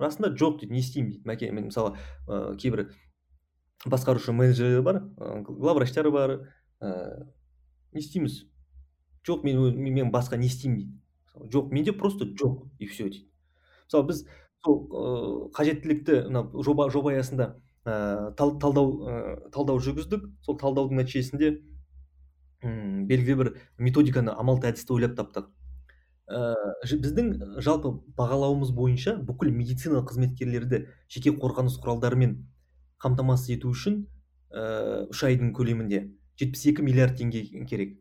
Расында 0.00 0.32
жоқ 0.34 0.60
дейді 0.62 0.74
не 0.74 0.80
істеймін 0.80 1.12
дейді. 1.12 1.28
Мәке 1.28 1.50
мен 1.52 1.68
мысалы 1.68 1.96
ә, 2.26 2.56
кейбір 2.56 2.90
басқарушы 3.86 4.32
менеджерлер 4.32 4.82
бар 4.82 5.02
ә, 5.16 5.42
главврачтар 5.46 6.10
бар 6.10 6.36
ә, 6.80 7.26
не 7.92 8.00
істейміз. 8.00 8.46
Жоқ 9.26 9.44
мен, 9.44 9.76
мен 9.76 10.10
басқа 10.10 10.40
не 10.40 10.48
істеймін 10.50 10.78
дейді. 10.78 11.00
Жоқ 11.52 11.70
менде 11.70 11.92
просто 11.92 12.24
жоқ 12.24 12.66
и 12.78 12.86
все 12.86 13.08
дейді. 13.08 13.28
Мысалы 13.86 14.06
біз 14.08 14.24
сол 14.64 14.86
ыыы 14.90 15.50
қажеттілікті 15.56 16.24
мына 16.28 16.48
жоба 16.64 16.90
жоба 16.90 17.14
аясында 17.14 17.54
ә, 17.84 18.32
талдау 18.36 18.92
ә, 19.08 19.14
талдау 19.54 19.80
жүргіздік. 19.80 20.26
Сол 20.44 20.58
талдаудың 20.60 21.00
нәтижесінде 21.00 21.56
белгілі 22.60 23.36
бір 23.40 23.50
методиканы 23.80 24.34
амал 24.36 24.60
әдісті 24.60 24.92
ойлап 24.96 25.16
таптық. 25.16 25.48
Ә, 26.30 26.54
біздің 26.84 27.32
жалпы 27.64 27.94
бағалауымыз 28.18 28.74
бойынша 28.76 29.16
бүкіл 29.26 29.50
медицина 29.54 30.04
қызметкерлерді 30.06 30.84
жеке 31.10 31.32
қорғаныс 31.32 31.80
құралдарымен 31.80 32.36
қамтамасыз 33.02 33.56
ету 33.56 33.72
үшін 33.72 34.04
ә, 34.52 35.08
үш 35.10 35.24
айдың 35.24 35.54
көлемінде 35.56 36.04
72 36.38 36.84
миллиард 36.84 37.16
теңге 37.18 37.42
керек. 37.66 37.96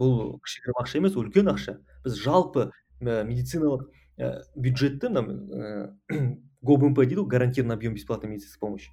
Бұл 0.00 0.36
кішігірім 0.44 0.82
ақша 0.82 1.00
емес 1.00 1.16
үлкен 1.20 1.50
ақша. 1.52 1.78
Біз 2.04 2.20
жалпы 2.20 2.70
медициналық 3.00 3.88
бюджетті 4.56 5.10
мына 5.14 6.36
гобмп 6.62 6.98
дейді 6.98 7.20
ғой 7.20 7.28
гарантированный 7.28 7.74
объем 7.74 7.94
бесплатной 7.94 8.30
медицинской 8.30 8.68
помощи. 8.68 8.90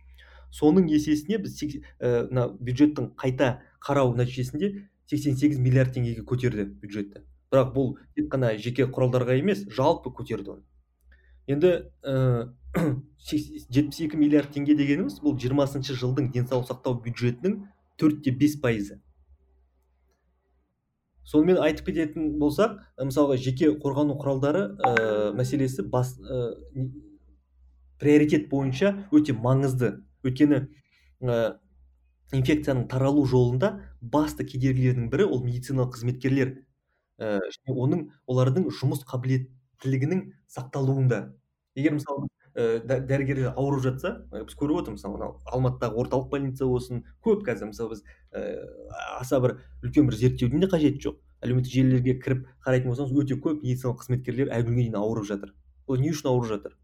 Соның 0.52 0.88
есесіне 0.88 1.38
біз 1.44 1.58
э, 1.64 2.28
мына 2.30 2.48
бюджеттің 2.60 3.12
қайта 3.20 3.60
қарау 3.84 4.16
нәтижесінде 4.16 4.88
88 5.12 5.60
миллиард 5.60 5.94
теңгеге 5.96 6.24
көтерді 6.28 6.66
бюджетті. 6.82 7.24
Бірақ 7.52 7.74
бұл 7.76 7.94
тек 8.16 8.30
қана 8.32 8.54
жеке 8.60 8.88
құралдарға 8.88 9.38
емес 9.40 9.66
жалпы 9.68 10.12
көтерді 10.16 10.58
оны. 10.58 10.64
Енді 11.48 11.74
э, 12.04 12.48
жетпіс 13.28 14.00
екі 14.08 14.20
миллиард 14.20 14.54
теңге 14.56 14.76
дегеніміз 14.80 15.20
бұл 15.24 15.36
жиырмасыншы 15.40 15.96
жылдың 16.00 16.32
денсаулық 16.36 16.72
сақтау 16.72 17.00
бюджетінің 17.04 17.60
төртте 18.00 18.32
бес 18.32 18.58
пайызы. 18.62 19.02
Сонымен 21.28 21.60
айтып 21.60 21.90
кететін 21.90 22.38
болсақ 22.40 22.78
мысалға 23.04 23.36
жеке 23.44 23.74
қорғану 23.82 24.16
құралдары 24.20 24.62
ә, 24.80 24.92
мәселесі 25.36 25.84
бас 25.92 26.14
ә, 26.24 26.54
приоритет 28.00 28.50
бойынша 28.50 28.94
өте 29.12 29.34
маңызды. 29.34 29.98
Өйткені 30.26 30.64
ә, 31.22 31.58
инфекцияның 32.36 32.88
таралу 32.92 33.26
жолында 33.30 33.74
басты 34.02 34.46
кедергілердің 34.48 35.10
бірі 35.12 35.28
ол 35.28 35.44
медициналық 35.46 35.96
қызметкерлер. 35.96 36.56
Ә, 37.18 37.38
оның 37.68 38.08
олардың 38.30 38.70
жұмыс 38.80 39.06
қабілеттілігінің 39.10 40.26
сақталуында. 40.54 41.22
Егер 41.78 41.96
мысалы 41.98 42.28
ә, 42.58 42.80
дәрігерлер 42.86 43.54
ауырып 43.54 43.84
жатса 43.86 44.14
біз 44.34 44.58
көріп 44.58 44.82
отырмыз 44.82 45.02
мысалы 45.02 45.18
мынау 45.18 45.38
алматыдағы 45.46 46.02
орталық 46.04 46.30
больница 46.32 46.66
болсын 46.66 47.04
көп 47.26 47.46
қазір 47.48 47.72
мысалы 47.72 47.96
біз 47.96 48.04
ә, 48.34 48.44
аса 49.20 49.40
бір 49.44 49.60
үлкен 49.86 50.10
бір 50.10 50.18
зерттеудің 50.24 50.66
де 50.66 50.72
қажеті 50.74 51.04
жоқ. 51.08 51.22
Әлеуметтік 51.46 51.74
желілерге 51.74 52.18
кіріп 52.22 52.46
қарайтын 52.66 52.90
болсаңыз 52.90 53.14
өте 53.22 53.38
көп 53.38 53.62
медициналық 53.62 54.02
қызметкерлер 54.02 54.50
әлі 54.50 54.70
күнге 54.70 54.88
дейін 54.88 54.98
ауырып 54.98 55.30
жатыр. 55.30 55.54
Ол 55.86 56.02
не 56.02 56.10
үшін 56.10 56.32
ауырып 56.32 56.50
жатыр? 56.56 56.78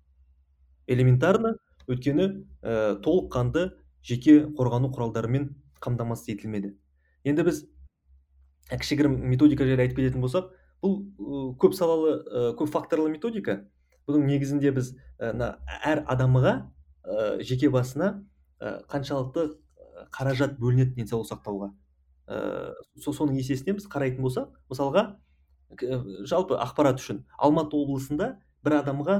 Элементарно 0.88 1.56
өйткені 1.88 2.28
ә, 2.64 2.96
толыққанды 3.04 3.72
жеке 4.04 4.44
қорғану 4.58 4.92
құралдарымен 4.94 5.50
қамтамасыз 5.84 6.34
етілмеді. 6.36 6.74
Енді 7.24 7.46
біз 7.48 7.64
кішігірім 8.72 9.16
методика 9.32 9.68
жайлы 9.68 9.86
айтып 9.86 10.00
кететін 10.02 10.24
болсақ 10.24 10.52
бұл 10.84 11.56
көп 11.60 11.76
салалы 11.76 12.18
көп 12.60 12.72
факторлы 12.72 13.12
методика. 13.12 13.62
Бұның 14.08 14.28
негізінде 14.28 14.72
біз 14.76 14.94
мына 15.20 15.54
әр 15.84 16.04
адамға 16.12 16.56
ә, 17.04 17.44
жеке 17.44 17.70
басына 17.72 18.24
ә, 18.60 18.82
қаншалықты 18.92 19.54
қаражат 20.12 20.58
бөлінеді 20.60 20.98
денсаулық 20.98 21.30
сақтауға. 21.30 21.70
Ә, 22.28 22.74
соның 23.00 23.38
есесіне 23.40 23.78
біз 23.78 23.88
қарайтын 23.92 24.24
болсақ 24.24 24.52
мысалға 24.72 25.06
жалпы 26.28 26.60
ақпарат 26.60 27.00
үшін 27.00 27.24
алматы 27.38 27.80
облысында 27.80 28.34
бір 28.64 28.80
адамға 28.82 29.18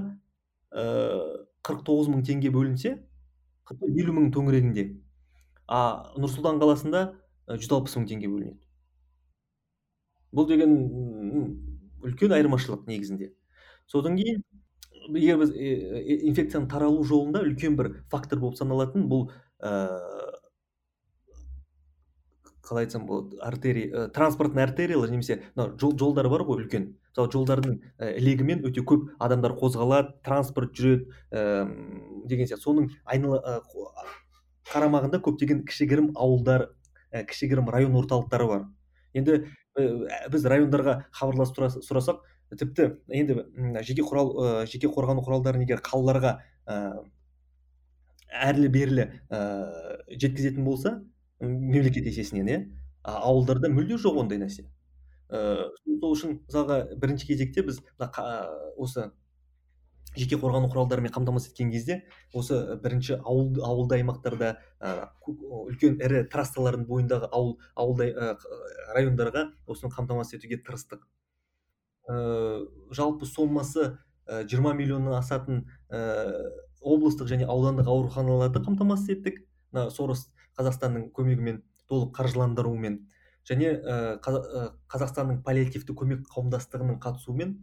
қырық 0.74 1.84
тоғыз 1.88 2.10
мың 2.12 2.24
теңге 2.28 2.52
бөлінсе 2.54 2.96
елу 3.72 4.16
мың 4.18 4.32
төңірегінде. 4.36 4.88
А 5.68 6.12
нұр 6.18 6.32
сұлтан 6.34 6.60
қаласында 6.62 7.06
жүз 7.48 7.72
алпыс 7.78 7.96
мың 8.00 8.10
теңге 8.10 8.32
бөлінеді. 8.32 8.60
Бұл 10.34 10.50
деген 10.50 10.74
үлкен 12.04 12.34
айырмашылық 12.36 12.88
негізінде. 12.90 13.32
Содан 13.88 14.18
кейін 14.18 14.42
егер 15.14 15.38
біз 15.42 15.54
инфекцияның 15.54 16.68
таралу 16.72 17.04
жолында 17.08 17.44
үлкен 17.46 17.78
бір 17.80 17.92
фактор 18.12 18.40
болып 18.42 18.58
саналатын 18.60 19.08
бұл 19.12 19.30
ыыы 19.64 20.32
қалай 22.64 22.88
айтсам 22.88 23.06
болады 23.06 23.38
артерия 23.44 24.08
транспортный 24.16 24.64
артериялар 24.64 25.12
немесе 25.12 25.42
жолдар 25.56 26.30
бар 26.32 26.46
ғой 26.48 26.64
үлкен. 26.64 26.94
Мысалы 27.14 27.30
жолдардың 27.30 27.76
ілегімен 28.18 28.64
өте 28.66 28.82
көп 28.82 29.06
адамдар 29.22 29.54
қозғалады 29.54 30.16
транспорт 30.26 30.74
жүреді 30.74 31.06
ә, 31.30 31.68
деген 32.26 32.50
сияқты. 32.50 32.64
Соның 32.66 32.90
айнала 33.06 33.62
қарамағында 34.72 35.22
көптеген 35.22 35.64
кішігірім 35.70 36.14
ауылдар 36.18 36.72
ә, 37.14 37.24
кішігірім 37.30 37.70
район 37.70 37.94
орталықтары 38.02 38.48
бар. 38.50 38.66
Енді 39.14 39.44
біз 40.34 40.46
райондарға 40.50 41.04
хабарласып 41.14 41.82
сұрасақ 41.86 42.24
тіпті 42.58 42.90
енді 43.10 43.46
жеке 43.86 44.06
құрал 44.06 44.66
жеке 44.70 44.90
қорғану 44.90 45.24
құралдарын 45.26 45.66
егер 45.66 45.82
қалаларға 45.86 46.40
әрлі 48.34 48.70
берлі 48.74 49.10
ә, 49.30 49.42
жеткізетін 50.10 50.66
болса 50.66 51.00
мемлекет 51.40 52.06
есесінен 52.10 52.50
иә 52.50 52.60
ауылдарда 53.04 53.70
мүлде 53.70 53.98
жоқ 54.02 54.22
ондай 54.24 54.40
нәрсе. 54.42 54.66
Ә, 55.30 55.70
сол 56.00 56.16
үшін 56.16 56.40
мысалға 56.48 56.80
бірінші 57.00 57.30
кезекте 57.32 57.64
біз 57.68 57.82
осы 58.78 59.12
жеке 60.18 60.38
қорғану 60.38 60.70
құралдарымен 60.70 61.14
қамтамасыз 61.14 61.52
еткен 61.54 61.72
кезде 61.74 61.98
осы 62.38 62.60
бірінші 62.84 63.18
ауыл 63.24 63.58
ауылды 63.66 63.98
аймақтарда 63.98 64.52
ә, 64.78 64.92
үлкен 65.26 65.98
ірі 66.04 66.24
трассалардың 66.30 66.86
бойындағы 66.90 67.30
ауыл 67.34 67.56
ауылдай 67.74 68.14
ә, 68.14 68.36
райондарға 68.94 69.48
осыны 69.66 69.90
қамтамасыз 69.96 70.38
етуге 70.38 70.60
тырыстық. 70.62 71.08
Ә, 72.10 72.66
жалпы 72.94 73.26
сомасы 73.26 73.98
ә, 74.28 74.44
20 74.46 74.78
миллионнан 74.78 75.18
асатын 75.18 75.66
ә, 75.90 76.04
облыстық 76.84 77.32
және 77.32 77.50
аудандық 77.50 77.90
ауруханаларды 77.90 78.62
қамтамасыз 78.62 79.18
еттік. 79.18 79.42
Мына 79.74 79.90
сорос 79.90 80.28
қазақстанның 80.60 81.10
көмегімен 81.18 81.64
толық 81.90 82.14
қаржыландыруымен 82.20 83.00
және 83.50 83.74
қазақстанның 84.24 85.42
паллиативті 85.46 85.96
көмек 86.00 86.28
қауымдастығының 86.32 87.00
қатысуымен 87.04 87.56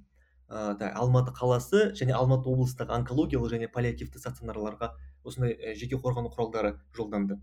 алматы 0.50 1.32
қаласы 1.36 1.84
және 1.94 2.16
алматы 2.16 2.50
облысындағы 2.50 2.96
онкологиялық 2.98 3.54
және 3.54 3.70
паллиативті 3.72 4.18
стационарларға 4.18 4.92
осындай 5.24 5.74
жеке 5.78 5.96
қорғану 5.96 6.32
құралдары 6.34 6.74
жолданды. 6.96 7.38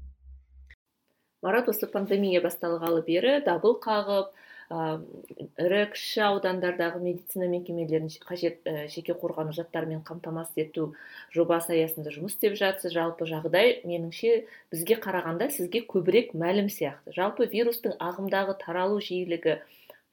Марат 1.45 1.69
осы 1.69 1.87
пандемия 1.87 2.41
басталғалы 2.41 3.03
бері 3.07 3.39
дабыл 3.45 3.77
қағып 3.79 4.33
кіші 4.69 6.21
аудандардағы 6.27 6.99
медицина 6.99 7.47
мекемелерін 7.47 8.09
қажет 8.27 8.67
жеке 8.91 9.13
қорғану 9.15 9.53
заттарымен 9.55 10.01
қамтамасыз 10.03 10.59
ету 10.59 10.93
жобасы 11.31 11.71
аясында 11.71 12.11
жұмыс 12.11 12.35
істеп 12.35 12.57
жатсыз 12.59 12.91
жалпы 12.91 13.23
жағдай 13.29 13.79
меніңше 13.87 14.43
бізге 14.71 14.99
қарағанда 14.99 15.47
сізге 15.55 15.85
көбірек 15.87 16.35
мәлім 16.35 16.67
сияқты. 16.67 17.15
Жалпы 17.15 17.47
вирустың 17.47 17.95
ағымдағы 17.95 18.57
таралу 18.59 18.99
жиілігі 18.99 19.61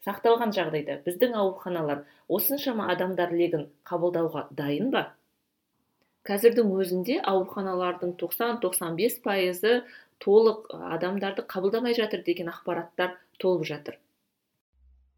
сақталған 0.06 0.54
жағдайда 0.54 1.00
біздің 1.02 1.34
ауруханалар 1.34 2.04
осыншама 2.28 2.86
адамдар 2.94 3.34
легін 3.34 3.66
қабылдауға 3.90 4.46
дайын 4.54 4.94
ба? 4.94 5.08
Қазірдің 6.24 6.70
өзінде 6.78 7.18
ауруханалардың 7.26 8.14
90-95 8.22 9.18
пайызы 9.26 9.82
толық 10.22 10.70
адамдарды 10.94 11.42
қабылдамай 11.42 11.98
жатыр 11.98 12.22
деген 12.22 12.48
ақпараттар 12.54 13.18
толып 13.42 13.66
жатыр. 13.66 13.98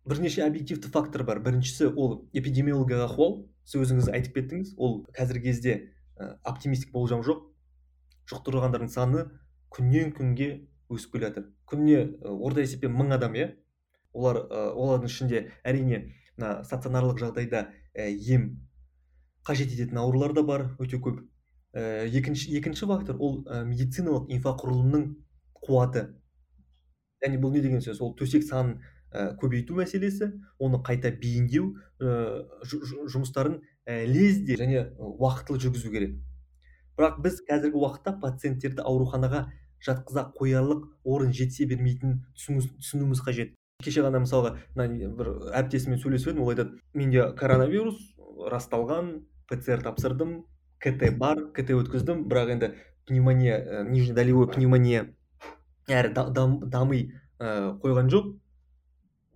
Бірнеше 0.07 0.47
объективті 0.47 0.89
фактор 0.89 1.25
бар. 1.25 1.41
Біріншісі 1.43 1.93
ол 1.97 2.29
эпидемиологиялық 2.33 3.11
ахуал. 3.11 3.37
Сіз 3.67 3.83
өзіңіз 3.83 4.11
айтып 4.15 4.37
кеттіңіз 4.39 4.75
ол 4.79 5.05
қазіргі 5.11 5.51
кезде 5.51 5.75
оптимистік 6.47 6.93
болжам 6.95 7.25
жоқ. 7.27 7.43
Жұқтырғандардың 8.31 8.91
саны 8.91 9.27
күннен 9.75 10.13
күнге 10.15 10.69
өсіп 10.89 11.17
келе 11.17 11.29
жатыр. 11.29 11.49
Күніне 11.67 12.21
орта 12.23 12.63
есеппен 12.63 12.95
мың 12.95 13.17
адам 13.19 13.35
иә? 13.35 13.51
Олар 14.15 14.47
олардың 14.49 15.11
ішінде 15.11 15.43
әрине 15.67 16.15
мына 16.39 16.63
стационарлық 16.65 17.19
жағдайда 17.21 17.67
ем 17.95 18.63
қажет 19.47 19.75
ететін 19.75 19.99
аурулар 19.99 20.33
да 20.33 20.43
бар 20.47 20.69
өте 20.79 21.01
көп. 21.03 21.21
Екінші 21.75 22.55
екінші 22.57 22.87
фактор 22.87 23.19
ол 23.21 23.43
медициналық 23.45 24.31
инфрақұрылымның 24.33 25.09
қуаты. 25.67 26.07
Яғни 27.21 27.43
бұл 27.43 27.53
не 27.53 27.61
деген 27.61 27.83
сөз? 27.85 28.01
Ол 28.01 28.15
төсек 28.17 28.47
санын 28.47 28.79
ә, 29.13 29.35
көбейту 29.41 29.77
мәселесі 29.79 30.31
оны 30.59 30.81
қайта 30.87 31.11
бейімдеу 31.11 31.75
ә, 32.01 32.47
жұмыстарын 33.13 33.61
ә, 33.87 34.05
лезде 34.07 34.57
және 34.59 34.87
уақытылы 34.97 35.61
жүргізу 35.67 35.93
керек. 35.93 36.17
Бірақ 36.97 37.21
біз 37.25 37.43
қазіргі 37.49 37.77
уақытта 37.77 38.17
пациенттерді 38.23 38.83
ауруханаға 38.83 39.47
жатқыза 39.85 40.31
қоярлық 40.39 40.87
орын 41.05 41.33
жетісе 41.37 41.69
бермейтінін 41.69 42.23
түсінуіміз 42.37 43.23
қажет. 43.27 43.55
Кеше 43.85 44.01
ғана 44.07 44.23
мысалға 44.25 44.55
мына 44.75 45.11
бір 45.19 45.33
әріптесіммен 45.53 46.01
сөйлесіп 46.01 46.33
едім 46.33 46.47
ол 46.47 46.53
айтады 46.55 46.79
менде 46.97 47.27
коронавирус 47.37 47.99
расталған 48.49 49.11
пцр 49.51 49.85
тапсырдым 49.85 50.39
кт 50.81 51.11
бар 51.21 51.43
кт 51.53 51.77
өткіздім 51.77 52.25
бірақ 52.31 52.55
енді 52.57 52.73
пневмония 53.07 53.85
нижний 53.85 54.17
долевой 54.17 54.49
пневмония 54.49 55.05
әрі 55.93 56.15
қойған 57.37 58.09
жоқ 58.11 58.33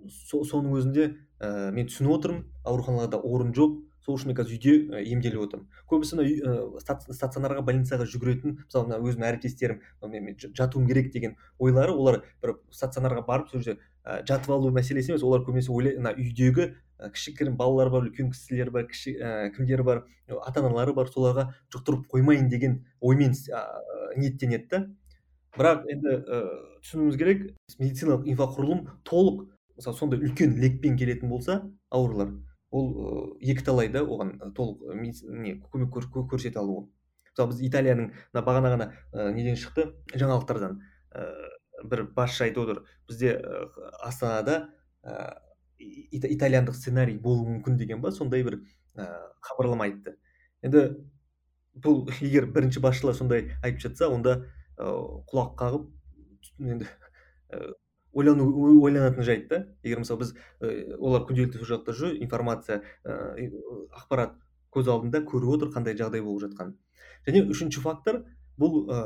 соның 0.08 0.74
өзінде 0.78 1.06
ә, 1.40 1.70
мен 1.74 1.88
түсініп 1.90 2.16
отырмын 2.16 2.44
ауруханаларда 2.64 3.20
орын 3.20 3.54
жоқ 3.56 3.78
сол 4.04 4.16
үшін 4.16 4.30
мен 4.30 4.38
қазір 4.38 4.56
үйде 4.56 4.74
ә, 4.96 5.02
емделіп 5.12 5.44
отырмын. 5.44 5.66
Көбісі 5.90 6.16
мына 6.16 6.26
ә, 6.26 6.94
стационарға 7.12 7.64
больницаға 7.66 8.06
жүгіретін 8.08 8.56
мысалы 8.62 8.88
мына 8.88 9.00
өзімнің 9.04 9.28
әріптестерім 9.28 9.82
мен 10.14 10.36
жатуым 10.56 10.88
керек 10.88 11.12
деген 11.12 11.36
ойлары 11.58 11.92
олар 11.92 12.22
бір 12.42 12.56
стационарға 12.72 13.26
барып 13.28 13.52
сол 13.52 13.64
жерде 13.66 13.84
жатып 14.28 14.54
алу 14.56 14.72
мәселесі 14.72 15.12
емес 15.12 15.24
олар 15.26 15.44
көбінесе 15.44 15.72
ойлайды 15.74 16.00
мына 16.00 16.14
үйдегі 16.16 16.70
кішігірім 17.12 17.56
балалары 17.60 17.92
бар 17.92 18.08
үлкен 18.08 18.32
кісілер 18.32 18.70
бар 18.72 18.88
кіші 18.88 19.14
ә, 19.20 19.50
кімдері 19.52 19.84
бар 19.84 20.02
ата 20.40 20.62
аналары 20.62 20.94
бар 20.96 21.12
соларға 21.12 21.50
жұқтырып 21.74 22.08
қоймайын 22.12 22.48
деген 22.48 22.80
оймен 23.00 23.36
ә, 23.52 23.62
ниеттенеді 24.16 24.68
да. 24.72 24.82
Бірақ 25.56 25.86
енді 25.90 26.16
ә, 26.16 26.42
түсінуіміз 26.84 27.16
керек 27.20 27.46
медициналық 27.78 28.28
инфрақұрылым 28.32 28.84
толық 29.04 29.44
мысалы 29.81 29.97
сондай 29.97 30.21
үлкен 30.21 30.55
лекпен 30.61 30.97
келетін 31.01 31.33
болса 31.33 31.62
аурулар 31.90 32.37
ол 32.71 33.37
екі 33.40 33.64
талай 33.66 33.88
да 33.90 34.05
оған 34.05 34.37
толық 34.55 34.95
не 34.95 35.57
көмек 35.73 35.97
көрсете 36.31 36.61
алуы 36.61 36.87
мысалы 37.40 37.53
біз 37.53 37.62
италияның 37.69 38.11
мына 38.33 38.43
бағана 38.45 38.73
ғана 38.75 38.87
ә, 39.12 39.31
неден 39.35 39.57
шықты? 39.57 39.87
Жаңалықтардан. 40.14 40.81
Ә, 41.14 41.27
бір 41.88 42.05
басшы 42.16 42.45
айтып 42.49 42.64
отыр. 42.64 42.83
Бізде 43.09 43.37
ә, 43.38 43.69
астанада 44.05 44.71
ә, 45.03 45.38
итальяндық 45.79 46.77
сценарий 46.77 47.19
болуы 47.19 47.57
мүмкін 47.57 47.79
деген 47.81 48.03
ба? 48.03 48.12
Сондай 48.12 48.45
бір 48.45 48.61
ә, 48.97 49.07
хабарлама 49.40 49.88
айтты. 49.88 50.16
Енді 50.62 50.87
бұл 51.75 52.11
егер 52.21 52.51
бірінші 52.51 52.83
басшылар 52.85 53.16
сондай 53.16 53.51
айтып 53.62 53.87
жатса 53.87 54.11
онда 54.11 54.40
ә, 54.77 54.90
құлақ 55.31 55.55
қағып 55.61 55.88
енді 56.61 56.90
ойлану 58.12 58.46
ойланатын 58.83 59.25
жайт 59.25 59.49
та 59.49 59.64
егер 59.83 60.03
мысалы 60.03 60.25
біз 60.25 60.33
ә, 60.61 60.96
олар 60.99 61.27
күнделікті 61.29 61.61
сол 61.61 61.70
жақта 61.75 61.94
жүр 61.96 62.16
информация 62.23 62.81
ә, 63.05 63.51
ақпарат 63.94 64.35
көз 64.75 64.90
алдында 64.90 65.23
көріп 65.27 65.55
отыр 65.57 65.70
қандай 65.75 65.96
жағдай 65.99 66.23
болып 66.23 66.49
жатқанын. 66.49 66.75
Және 67.27 67.44
үшінші 67.51 67.83
фактор 67.85 68.25
бұл 68.59 68.87
ә, 68.90 68.99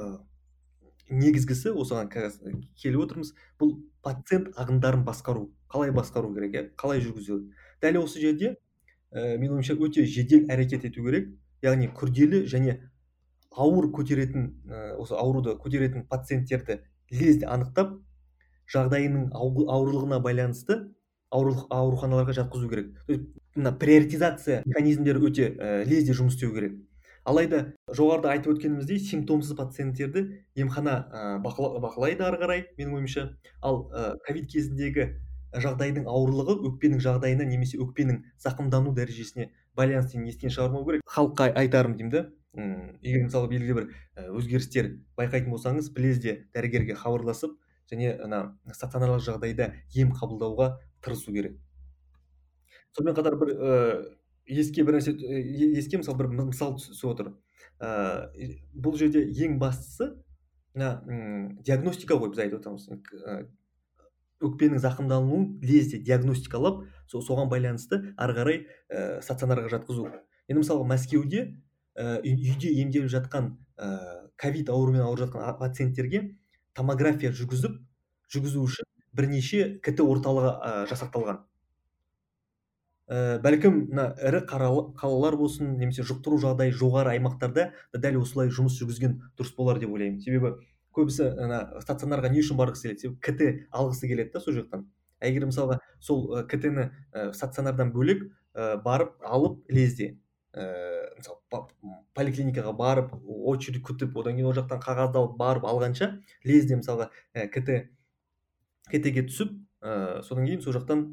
негізгісі 1.10 1.74
осыған 1.76 2.10
келіп 2.12 3.04
отырмыз 3.04 3.34
бұл 3.60 3.76
пациент 4.04 4.52
ағындарын 4.56 5.04
басқару 5.04 5.50
қалай 5.72 5.92
басқару 5.92 6.32
керек 6.34 6.54
иә 6.54 6.64
қалай 6.80 7.02
жүргізу. 7.04 7.42
Дәл 7.82 8.00
осы 8.04 8.20
жерде 8.20 8.56
ә, 9.12 9.36
менің 9.36 9.60
ойымша 9.60 9.76
өте 9.76 10.06
жедел 10.06 10.48
әрекет 10.48 10.84
ету 10.88 11.04
керек. 11.04 11.28
Яғни 11.64 11.88
күрделі 11.96 12.44
және 12.48 12.78
ауыр 13.50 13.90
көтеретін 13.92 14.50
ә, 14.68 14.96
осы 15.00 15.16
ауруды 15.16 15.56
көтеретін 15.60 16.06
пациенттерді 16.08 16.80
лезде 17.10 17.46
анықтап 17.46 17.94
жағдайының 18.70 19.30
ауырлығына 19.34 20.20
байланысты 20.24 20.80
ауруханаларға 21.34 22.34
жатқызу 22.38 22.68
керек. 22.70 22.92
Мына 23.54 23.72
приоритизация 23.78 24.62
механизмдері 24.66 25.22
өте 25.28 25.48
ә, 25.54 25.84
лезде 25.86 26.14
жұмыс 26.14 26.36
істеу 26.36 26.54
керек. 26.54 26.76
Алайда 27.24 27.72
жоғарыда 27.88 28.34
айтып 28.34 28.54
өткеніміздей 28.54 28.98
симптомсыз 29.00 29.56
пациенттерді 29.58 30.24
емхана 30.60 30.96
ә, 31.08 31.38
бақылайды 31.44 32.26
ары 32.26 32.40
қарай 32.42 32.64
менің 32.78 32.98
ойымша. 33.00 33.28
Ал 33.62 33.86
ковид 34.26 34.50
кезіндегі 34.52 35.08
жағдайдың 35.54 36.08
ауырлығы 36.10 36.58
өкпенің 36.68 37.02
жағдайына 37.02 37.46
немесе 37.46 37.78
өкпенің 37.82 38.22
зақымдану 38.42 38.94
дәрежесіне 38.94 39.50
байланысты 39.78 40.22
естен 40.26 40.50
шығармау 40.50 40.86
керек? 40.88 41.04
Халыққа 41.06 41.52
айтарым 41.62 41.96
деймін 41.98 42.12
да. 42.14 42.24
Егер 43.02 43.24
мысалы 43.24 43.48
белгілі 43.50 43.74
бір 43.78 43.86
өзгерістер 44.38 44.90
байқайтын 45.18 45.50
болсаңыз 45.54 45.90
лезде 45.98 46.44
дәрігерге 46.54 46.94
хабарласып 46.98 47.56
және 47.90 48.14
ана 48.24 48.40
стационарлық 48.72 49.24
жағдайда 49.26 49.70
ем 49.94 50.12
қабылдауға 50.16 50.74
тырысу 51.04 51.32
керек. 51.32 51.58
Сонымен 52.96 53.16
қатар 53.16 53.36
бір 53.40 53.52
ә, 53.54 53.72
еске 54.46 54.84
бір 54.84 54.98
нәрсе 54.98 55.14
еске 55.14 55.98
мысалы 55.98 56.22
бір 56.22 56.30
мысал 56.44 56.76
түсіп 56.78 57.10
отыр. 57.10 57.32
Ә, 57.80 58.30
бұл 58.74 58.96
жерде 59.00 59.24
ең 59.44 59.58
бастысы 59.58 60.12
мына 60.74 61.58
диагностика 61.64 62.18
ғой 62.18 62.32
біз 62.32 62.44
айтып 62.44 62.62
отырмыз. 62.62 62.88
Өкпенің 64.44 64.80
зақымдануын 64.82 65.44
лезде 65.64 65.98
диагностикалап 66.02 66.82
со, 67.08 67.20
соған 67.20 67.50
байланысты 67.50 68.00
ары 68.16 68.34
қарай 68.36 68.62
ә, 68.90 69.20
стационарға 69.24 69.70
жатқызу. 69.76 70.08
Енді 70.48 70.60
мысалы 70.60 70.86
мәскеуде 70.90 71.44
ә, 71.96 72.20
үйде 72.22 72.72
емделіп 72.82 73.10
жатқан 73.12 73.54
ковид 74.40 74.68
ә, 74.68 74.74
ауруымен 74.74 75.06
ауырып 75.06 75.28
жатқан 75.28 75.58
пациенттерге 75.58 76.24
томография 76.76 77.32
жүргізіп 77.32 77.80
жүргізу 78.34 78.62
үшін 78.66 78.88
бірнеше 79.14 79.78
кт 79.82 80.02
орталығы 80.02 80.52
ә, 80.58 80.72
жасақталған. 80.90 81.40
Ә, 83.04 83.38
бәлкім 83.44 83.80
мына 83.92 84.06
ірі 84.16 84.42
қалалар 84.48 85.36
болсын 85.38 85.76
немесе 85.78 86.06
жұқтыру 86.08 86.38
жағдайы 86.42 86.74
жоғары 86.74 87.14
аймақтарда 87.14 87.68
дәл 87.94 88.20
осылай 88.22 88.50
жұмыс 88.50 88.78
жүргізген 88.80 89.18
дұрыс 89.38 89.54
болар 89.56 89.78
деп 89.82 89.92
ойлаймын. 89.94 90.20
Себебі 90.24 90.54
көбісі 90.96 91.30
ана 91.44 91.60
стационарға 91.84 92.32
не 92.32 92.42
үшін 92.42 92.58
барғысы 92.58 92.88
келеді? 92.88 93.02
Себебі 93.04 93.20
кт 93.20 93.70
алғысы 93.70 94.10
келеді 94.10 94.34
да 94.34 94.40
сол 94.40 94.58
жақтан. 94.58 94.86
А 95.20 95.28
егер 95.28 95.46
мысалға 95.50 95.78
сол 96.00 96.26
кт 96.48 96.70
ні 96.72 96.88
ә, 97.12 97.30
стационардан 97.36 97.92
бөлек 97.94 98.24
ә, 98.54 98.80
барып 98.82 99.14
алып 99.22 99.60
лезде. 99.68 100.14
Ә, 100.54 100.64
мысалы 101.18 101.66
поликлиникаға 102.14 102.72
барып 102.78 103.12
очередь 103.26 103.82
күтіп 103.84 104.16
одан 104.20 104.38
кейін 104.38 104.50
ол 104.50 104.56
жақтан 104.56 104.80
қағазды 104.82 105.20
алып 105.20 105.36
барып 105.40 105.66
алғанша 105.68 106.10
лезде 106.44 106.78
мысалға 106.78 107.10
ә, 107.34 107.48
кт 107.50 107.90
ктге 108.92 109.26
түсіп 109.28 109.52
ә, 109.82 110.22
содан 110.22 110.46
кейін 110.46 110.62
сол 110.62 110.76
жақтан 110.76 111.04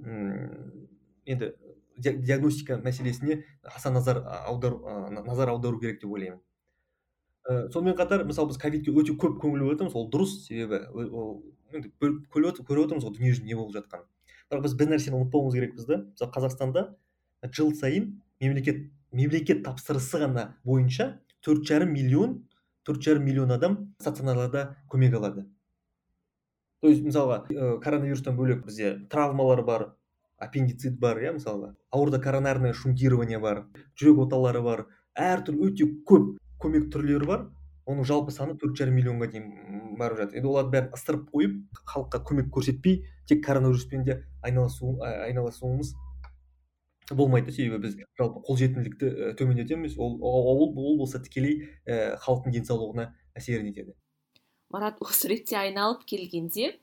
енді 1.26 1.54
диагностика 1.98 2.78
мәселесіне 2.82 3.44
аса 3.64 3.92
назар 3.92 4.22
аудару 4.26 4.82
назар 5.26 5.50
аудару 5.50 5.80
керек 5.80 6.02
деп 6.02 6.12
ойлаймын. 6.12 6.40
Ә, 7.50 7.70
сонымен 7.74 7.98
қатар 7.98 8.24
мысалы 8.26 8.52
біз 8.52 8.60
ковидке 8.62 8.94
өте 8.94 9.16
көп 9.18 9.38
көңіл 9.42 9.66
бөліп 9.66 9.76
жатырмыз 9.76 9.98
ол 9.98 10.10
дұрыс 10.14 10.38
себебі 10.46 10.82
енді 11.74 11.92
көріп 12.00 12.86
отырмыз 12.86 13.06
ғой 13.06 13.16
дүниежүзінде 13.18 13.50
не 13.50 13.58
болып 13.58 13.76
жатқанын. 13.76 14.08
Бірақ 14.52 14.66
біз 14.66 14.76
бір 14.78 14.92
нәрсені 14.92 15.18
ұмытпауымыз 15.20 15.58
керекпіз 15.58 15.88
да. 15.88 15.98
Мысалы 16.12 16.32
қазақстанда 16.36 16.86
жыл 17.50 17.74
сайын 17.76 18.12
мемлекет 18.40 18.84
мемлекет 19.12 19.64
тапсырысы 19.64 20.20
ғана 20.24 20.56
бойынша 20.64 21.22
төрт 21.42 21.68
жарым 21.68 21.94
миллион 21.94 22.48
төрт 22.86 23.04
жарым 23.04 23.26
миллион 23.26 23.52
адам 23.52 23.94
стационарларда 24.00 24.78
көмек 24.90 25.16
алады. 25.18 25.46
То 26.82 26.90
есть 26.90 27.04
мысалға 27.06 27.46
ә, 27.50 27.80
коронавирустан 27.80 28.36
бөлек 28.38 28.66
бізде 28.66 28.96
травмалар 29.10 29.62
бар 29.64 29.94
аппендицит 30.38 31.00
бар 31.00 31.20
иә 31.22 31.36
мысалға. 31.38 31.76
Коронарное 31.92 32.74
шунтирование 32.74 33.40
бар 33.40 33.68
жүрек 33.94 34.26
оталары 34.26 34.62
бар 34.62 34.88
әртүрлі 35.14 35.70
өте 35.70 35.86
көп 36.08 36.38
көмек 36.58 36.90
түрлері 36.90 37.28
бар. 37.28 37.50
Оның 37.86 38.06
жалпы 38.06 38.32
саны 38.32 38.56
төрт 38.58 38.78
жарым 38.78 38.96
миллионға 38.98 39.28
дейін 39.30 39.98
барып 40.00 40.24
жатыр. 40.24 40.38
Енді 40.38 40.50
олардың 40.50 40.72
бәрін 40.72 40.92
ысырып 40.98 41.30
қойып 41.30 41.82
халыққа 41.92 42.24
көмек 42.26 42.50
көрсетпей 42.54 43.04
тек 43.28 43.44
коронавируспен 43.46 44.04
де 44.06 44.24
айналысу 44.42 44.98
айналысуымыз 45.02 45.94
болмайды 47.18 47.54
себебі 47.56 47.82
біз 47.88 47.98
жалпы 48.20 48.44
қолжетімділікті 48.48 49.36
төмендетеміз. 49.40 49.98
Ол 49.98 50.18
ол, 50.22 50.72
ол 50.76 50.98
болса 51.00 51.20
тікелей 51.24 51.68
халықтың 51.88 52.56
денсаулығына 52.58 53.12
әсерін 53.38 53.72
етеді. 53.72 53.96
Марат 54.72 55.02
осы 55.04 55.28
ретте 55.32 55.58
айналып 55.60 56.06
келгенде 56.08 56.78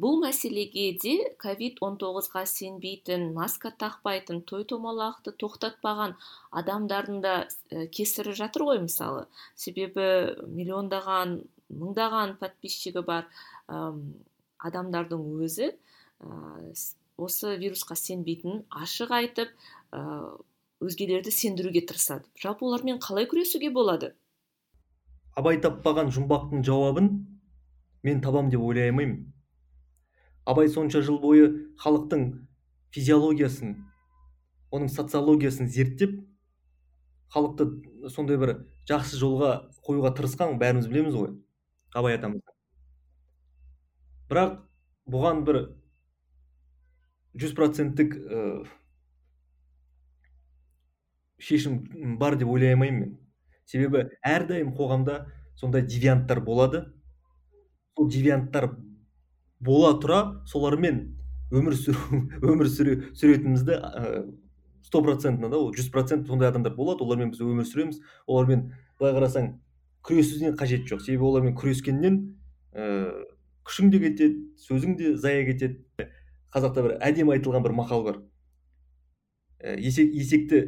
бұл 0.00 0.20
мәселеге 0.22 0.94
де 1.02 1.14
ковид 1.42 1.80
19-ға 1.82 2.44
сенбейтін 2.48 3.32
маска 3.36 3.72
тақпайтын 3.76 4.40
той 4.48 4.64
томалақты 4.64 5.34
тоқтатпаған 5.42 6.14
адамдардың 6.56 7.20
да 7.20 7.34
кесірі 7.92 8.32
жатыр 8.38 8.64
ғой 8.70 8.80
мысалы. 8.86 9.26
Себебі 9.58 10.38
миллиондаған 10.46 11.40
мыңдаған 11.68 12.38
подписчигі 12.40 13.04
бар 13.04 13.28
адамдардың 13.68 15.26
өзі 15.44 15.72
осы 17.20 17.56
вирусқа 17.60 17.96
сенбейтінін 17.98 18.64
ашық 18.82 19.12
айтып 19.16 19.52
өзгелерді 20.80 21.32
сендіруге 21.34 21.84
тырысады. 21.86 22.24
Жалпы 22.40 22.64
олармен 22.64 23.00
қалай 23.02 23.28
күресуге 23.30 23.70
болады? 23.74 24.14
Абай 25.36 25.60
таппаған 25.60 26.10
жұмбақтың 26.14 26.64
жауабын 26.66 27.10
мен 28.02 28.22
табам 28.24 28.50
деп 28.50 28.64
ойлай 28.64 28.90
алмаймын. 28.90 29.32
Абай 30.48 30.68
сонша 30.72 31.02
жыл 31.04 31.20
бойы 31.20 31.50
халықтың 31.82 32.26
физиологиясын 32.94 33.76
оның 34.74 34.90
социологиясын 34.90 35.68
зерттеп 35.70 36.16
халықты 37.34 37.66
сондай 38.10 38.38
бір 38.40 38.54
жақсы 38.90 39.18
жолға 39.20 39.52
қоюға 39.86 40.12
тырысқан 40.18 40.56
бәріміз 40.62 40.88
білеміз 40.90 41.16
ғой 41.18 41.30
абай 41.94 42.18
атамыз 42.18 42.42
бірақ 44.30 44.56
бұған 45.14 45.44
бір 45.46 45.60
жүз 47.38 47.54
проценттік 47.58 48.16
шешім 51.40 52.16
бар 52.18 52.36
деп 52.36 52.48
ойлай 52.48 52.74
алмаймын 52.74 53.00
мен. 53.00 53.16
Себебі 53.66 54.08
әрдайым 54.26 54.74
қоғамда 54.76 55.24
сондай 55.58 55.86
девианттар 55.86 56.42
болады. 56.44 56.84
Сол 57.96 58.10
девианттар 58.10 58.70
бола 59.60 59.94
тұра 60.00 60.20
солармен 60.48 61.02
өмір 61.52 61.76
сүру 61.78 62.20
өмір 62.52 62.70
сүре 62.70 62.96
сүретінімізді 63.14 63.80
сто 64.86 65.02
процентно 65.04 65.50
да 65.50 65.58
ол 65.58 65.72
жүз 65.76 65.90
процент 65.92 66.28
сондай 66.28 66.50
адамдар 66.50 66.74
болады. 66.74 67.04
Олармен 67.04 67.32
біз 67.32 67.42
өмір 67.44 67.68
сүреміз. 67.68 68.00
Олармен 68.26 68.70
былай 68.98 69.16
қарасаң 69.16 69.52
күресудің 70.06 70.56
қажеті 70.58 70.94
жоқ. 70.94 71.04
Себебі 71.04 71.28
олармен 71.28 71.54
күрескеннен 71.58 72.20
ә, 72.72 73.12
күшің 73.68 73.92
де 73.92 74.00
кетеді 74.02 74.40
сөзің 74.64 74.96
де 74.98 75.14
зая 75.16 75.44
кетеді. 75.46 76.08
Қазақта 76.54 76.84
бір 76.86 76.96
әдемі 77.04 77.36
айтылған 77.36 77.64
бір 77.64 77.74
мақал 77.78 78.04
бар. 78.06 78.20
Ә, 79.60 79.76
есек, 79.78 80.10
есекті 80.14 80.62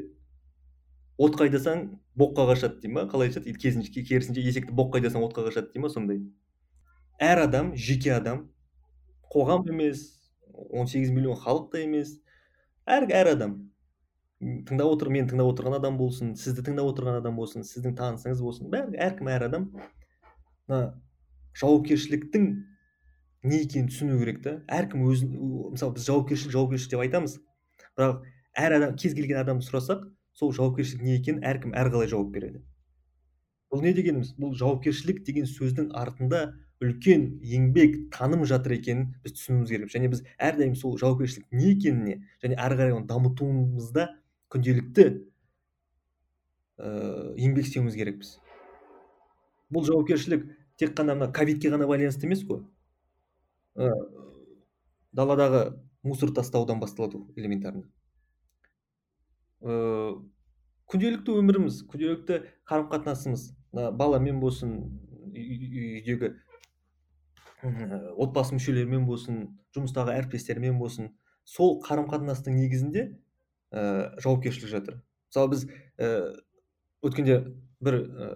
отқа 1.18 1.48
айдасаң 1.48 1.84
боққа 2.18 2.46
қашады 2.52 2.80
дей 2.82 2.92
ма 2.92 3.06
қалай 3.10 3.30
айтады 3.30 3.52
керісінше 3.56 4.42
есекті 4.44 4.74
боққа 4.76 5.00
айдасаң 5.00 5.24
отқа 5.26 5.46
қашады 5.48 5.72
дей 5.72 5.82
ма 5.82 5.90
сондай? 5.92 6.22
Әр 7.20 7.44
адам 7.46 7.72
жеке 7.76 8.12
адам 8.14 8.48
қоғам 9.32 9.68
емес 9.70 10.04
18 10.52 11.12
миллион 11.12 11.38
халық 11.40 11.70
та 11.72 11.82
емес 11.82 12.16
әр 12.86 13.08
әр 13.10 13.32
адам. 13.36 13.58
Тыңдап 14.42 14.90
отыр 14.96 15.12
мен 15.14 15.28
тыңдап 15.30 15.52
отырған 15.52 15.78
адам 15.78 15.96
болсын 16.00 16.34
сізді 16.36 16.64
тыңдап 16.66 16.90
отырған 16.90 17.20
адам 17.20 17.36
болсын 17.38 17.62
сіздің 17.62 17.94
танысыңыз 17.98 18.42
болсын. 18.42 18.68
Бәрі 18.72 18.98
әркім 18.98 19.30
әр 19.30 19.46
адам 19.46 19.68
мына 20.66 20.80
жауапкершіліктің 21.60 22.48
не 23.42 23.62
екенін 23.62 23.88
түсіну 23.90 24.18
керек 24.20 24.42
та. 24.42 24.56
Әркім 24.70 25.06
өзін 25.10 25.32
мысалы 25.74 25.96
біз 25.96 26.08
жауапкершілік 26.08 26.54
жауапкершілік 26.54 26.92
деп 26.94 27.04
айтамыз. 27.06 27.38
Бірақ 27.98 28.26
әр 28.58 28.76
адам 28.78 28.96
кез 28.96 29.16
келген 29.18 29.40
адамды 29.42 29.66
сұрасақ 29.66 30.04
сол 30.38 30.52
жауапкершілік 30.56 31.02
не 31.02 31.16
екенін 31.18 31.42
әркім 31.46 31.74
әрқалай 31.78 32.10
жауап 32.12 32.30
береді. 32.34 32.62
Бұл 33.72 33.82
не 33.82 33.94
дегеніміз? 33.96 34.34
Бұл 34.38 34.54
жауапкершілік 34.58 35.22
деген 35.26 35.46
сөздің 35.48 35.90
артында 35.96 36.52
үлкен 36.82 37.28
еңбек 37.46 38.10
таным 38.14 38.44
жатыр 38.48 38.76
екенін 38.76 39.14
біз 39.24 39.36
түсінуіміз 39.38 39.70
керек. 39.72 39.92
Және 39.94 40.10
біз 40.12 40.24
әрдайым 40.36 40.74
сол 40.76 40.98
жауапкершілік 41.00 41.46
не 41.54 41.70
екеніне 41.72 42.18
және 42.42 42.58
әрі 42.58 42.78
қарай 42.80 42.96
оны 42.96 43.06
дамытуымызда 43.08 44.08
күнделікті 44.52 45.06
ә, 46.76 46.90
еңбек 47.38 47.68
істеуіміз 47.68 47.96
керекпіз. 47.96 48.34
Бұл 49.72 49.86
жауапкершілік 49.88 50.44
тек 50.76 50.92
қана 50.98 51.16
мына 51.16 51.30
ковидке 51.32 51.70
ғана 51.72 51.88
байланысты 51.88 52.28
емес 52.28 52.44
қой. 52.44 52.64
Ә, 53.76 53.90
даладағы 55.12 55.64
мусор 56.02 56.32
тастаудан 56.34 56.80
басталады 56.80 57.22
элементарно. 57.36 57.86
Ә, 59.62 60.14
күнделікті 60.92 61.38
өміріміз 61.40 61.82
күнделікті 61.90 62.42
қарым 62.68 62.88
қатынасымыз 62.92 63.50
баламен 63.72 64.40
болсын 64.42 64.76
үйдегі 65.32 66.34
отбасы 68.18 68.56
мүшелерімен 68.56 69.06
болсын 69.06 69.44
жұмыстағы 69.76 70.16
әріптестермен 70.18 70.78
болсын 70.80 71.12
сол 71.48 71.78
қарым 71.84 72.08
қатынастың 72.10 72.58
негізінде 72.58 73.04
ә, 73.70 74.18
жауапкершілік 74.22 74.70
жатыр. 74.70 74.98
Мысалы 75.30 75.52
біз 75.54 75.64
ә, 75.96 76.08
өткенде 77.06 77.38
бір 77.82 77.98
ә, 78.02 78.30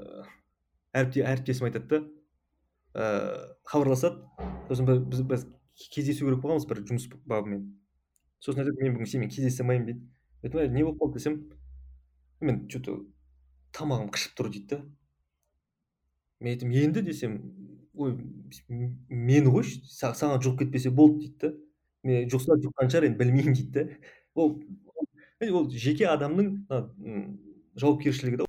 әріптесім 1.02 1.68
айтады 1.68 1.90
да 1.90 2.00
ә, 2.94 3.10
хабарласады 3.66 4.22
сосын 4.68 4.86
біз, 4.86 5.22
біз 5.22 5.46
кездесу 5.92 6.26
керек 6.26 6.40
болғанбыз 6.42 6.66
бір 6.70 6.82
жұмыс 6.88 7.08
бабымен 7.28 7.66
сосын 8.42 8.64
айтады 8.64 8.82
мен 8.82 8.96
бүгін 8.96 9.10
сенімен 9.10 9.32
кездесе 9.32 9.62
алмаймын 9.62 9.86
дейді 9.86 10.06
айттым 10.42 10.74
не 10.74 10.84
болып 10.84 11.00
қалды 11.02 11.18
десем 11.18 11.36
мен 12.40 12.62
че 12.68 12.80
то 12.84 12.96
тамағым 13.76 14.10
қышып 14.14 14.36
тұр 14.38 14.50
дейді 14.52 14.76
да 14.76 14.80
мен 16.40 16.54
айттым 16.54 16.72
енді 16.72 17.02
десем 17.06 17.38
ой 17.94 18.16
мені 18.68 19.52
қойшы 19.52 19.82
саған 19.90 20.42
жұғып 20.44 20.64
кетпесе 20.64 20.90
болды 20.90 21.26
дейді 21.26 21.38
да 21.42 21.52
мен 22.06 22.30
жұқса 22.32 22.58
жұққан 22.62 22.92
шығар 22.92 23.10
енді 23.10 23.20
білмеймін 23.22 23.58
дейді 23.60 23.72
да 23.72 23.86
ол 24.34 24.58
ол 25.50 25.70
жеке 25.70 26.08
адамның 26.12 26.52
жауапкершілігі 27.76 28.42
да. 28.42 28.48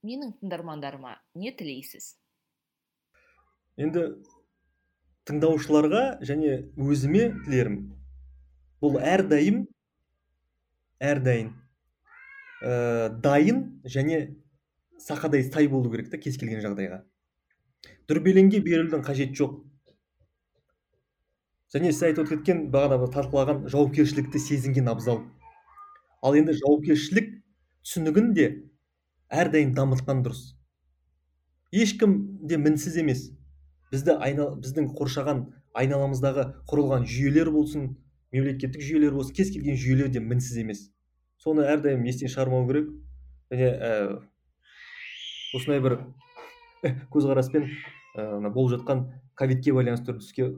Менің 0.00 0.32
тыңдармандарыма 0.40 1.18
не 1.36 1.52
тілейсіз 1.52 2.14
енді 3.78 4.06
тыңдаушыларға 5.28 6.04
және 6.26 6.56
өзіме 6.80 7.30
тілерім 7.44 7.80
бұл 8.82 8.98
әрдайым 8.98 9.66
әрдайым 11.00 11.52
ә, 12.62 13.08
дайын 13.22 13.64
және 13.84 14.20
сақадай 15.00 15.44
сай 15.48 15.68
болу 15.68 15.90
керек 15.92 16.10
та 16.10 16.18
кез 16.20 16.36
келген 16.40 16.62
жағдайға. 16.64 17.02
Дүрбелеңге 18.10 18.60
берілудің 18.64 19.04
қажеті 19.06 19.38
жоқ. 19.40 19.58
Және 21.72 21.92
сіз 21.94 22.08
айтып 22.10 22.28
кеткен 22.32 22.64
бағана 22.72 23.08
талқылаған 23.14 23.66
жауапкершілікті 23.70 24.42
сезінген 24.42 24.90
абзал. 24.92 25.22
Ал 26.20 26.36
енді 26.36 26.56
жауапкершілік 26.58 27.30
түсінігін 27.86 28.32
де 28.36 28.48
әрдайым 29.30 29.72
дамытқан 29.76 30.24
дұрыс. 30.26 30.50
Ешкім 31.72 32.16
де 32.42 32.58
мінсіз 32.58 32.98
емес. 33.00 33.28
Бізді 33.90 34.16
айнал, 34.22 34.54
біздің 34.62 34.90
қоршаған 34.96 35.44
айналамыздағы 35.76 36.46
құрылған 36.70 37.06
жүйелер 37.10 37.50
болсын 37.54 37.94
мемлекеттік 38.34 38.82
жүйелер 38.82 39.14
болсын 39.16 39.34
кез 39.36 39.52
келген 39.54 39.78
жүйелер 39.78 40.10
де 40.14 40.22
мінсіз 40.22 40.60
емес. 40.62 40.88
Соны 41.40 41.64
әрдайым 41.66 42.04
естен 42.06 42.30
шығармау 42.30 42.66
керек. 42.68 42.90
Және 43.50 43.70
ә, 43.70 43.92
осындай 45.56 45.82
бір 45.82 45.98
көзқараспен 47.14 47.66
мына 48.14 48.50
болып 48.54 48.76
жатқан 48.76 49.06
ковидке 49.38 49.72
байланысты 49.74 50.14
үрдіске 50.14 50.50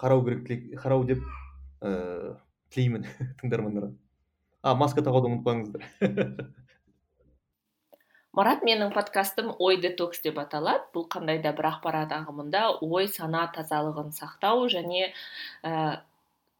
қарау 0.00 0.24
керек 0.26 0.74
қарау 0.80 1.06
деп 1.08 1.22
ә, 1.80 2.36
тілеймін 2.74 3.06
тыңдармандарға. 3.40 3.94
А 4.64 4.74
маска 4.78 5.02
тағуды 5.04 5.30
ұмытпаңыздар. 5.30 5.90
марат 8.34 8.64
менің 8.66 8.90
подкастым 8.94 9.52
ой 9.58 9.78
детокс 9.82 10.22
деп 10.24 10.38
аталады. 10.42 10.84
Бұл 10.94 11.06
қандай 11.10 11.40
да 11.42 11.52
бір 11.56 11.70
ақпарат 11.74 12.12
ағымында 12.16 12.64
ой 12.82 13.08
сана 13.08 13.46
тазалығын 13.54 14.10
сақтау 14.16 14.66
және 14.72 15.12
ә, 15.62 16.00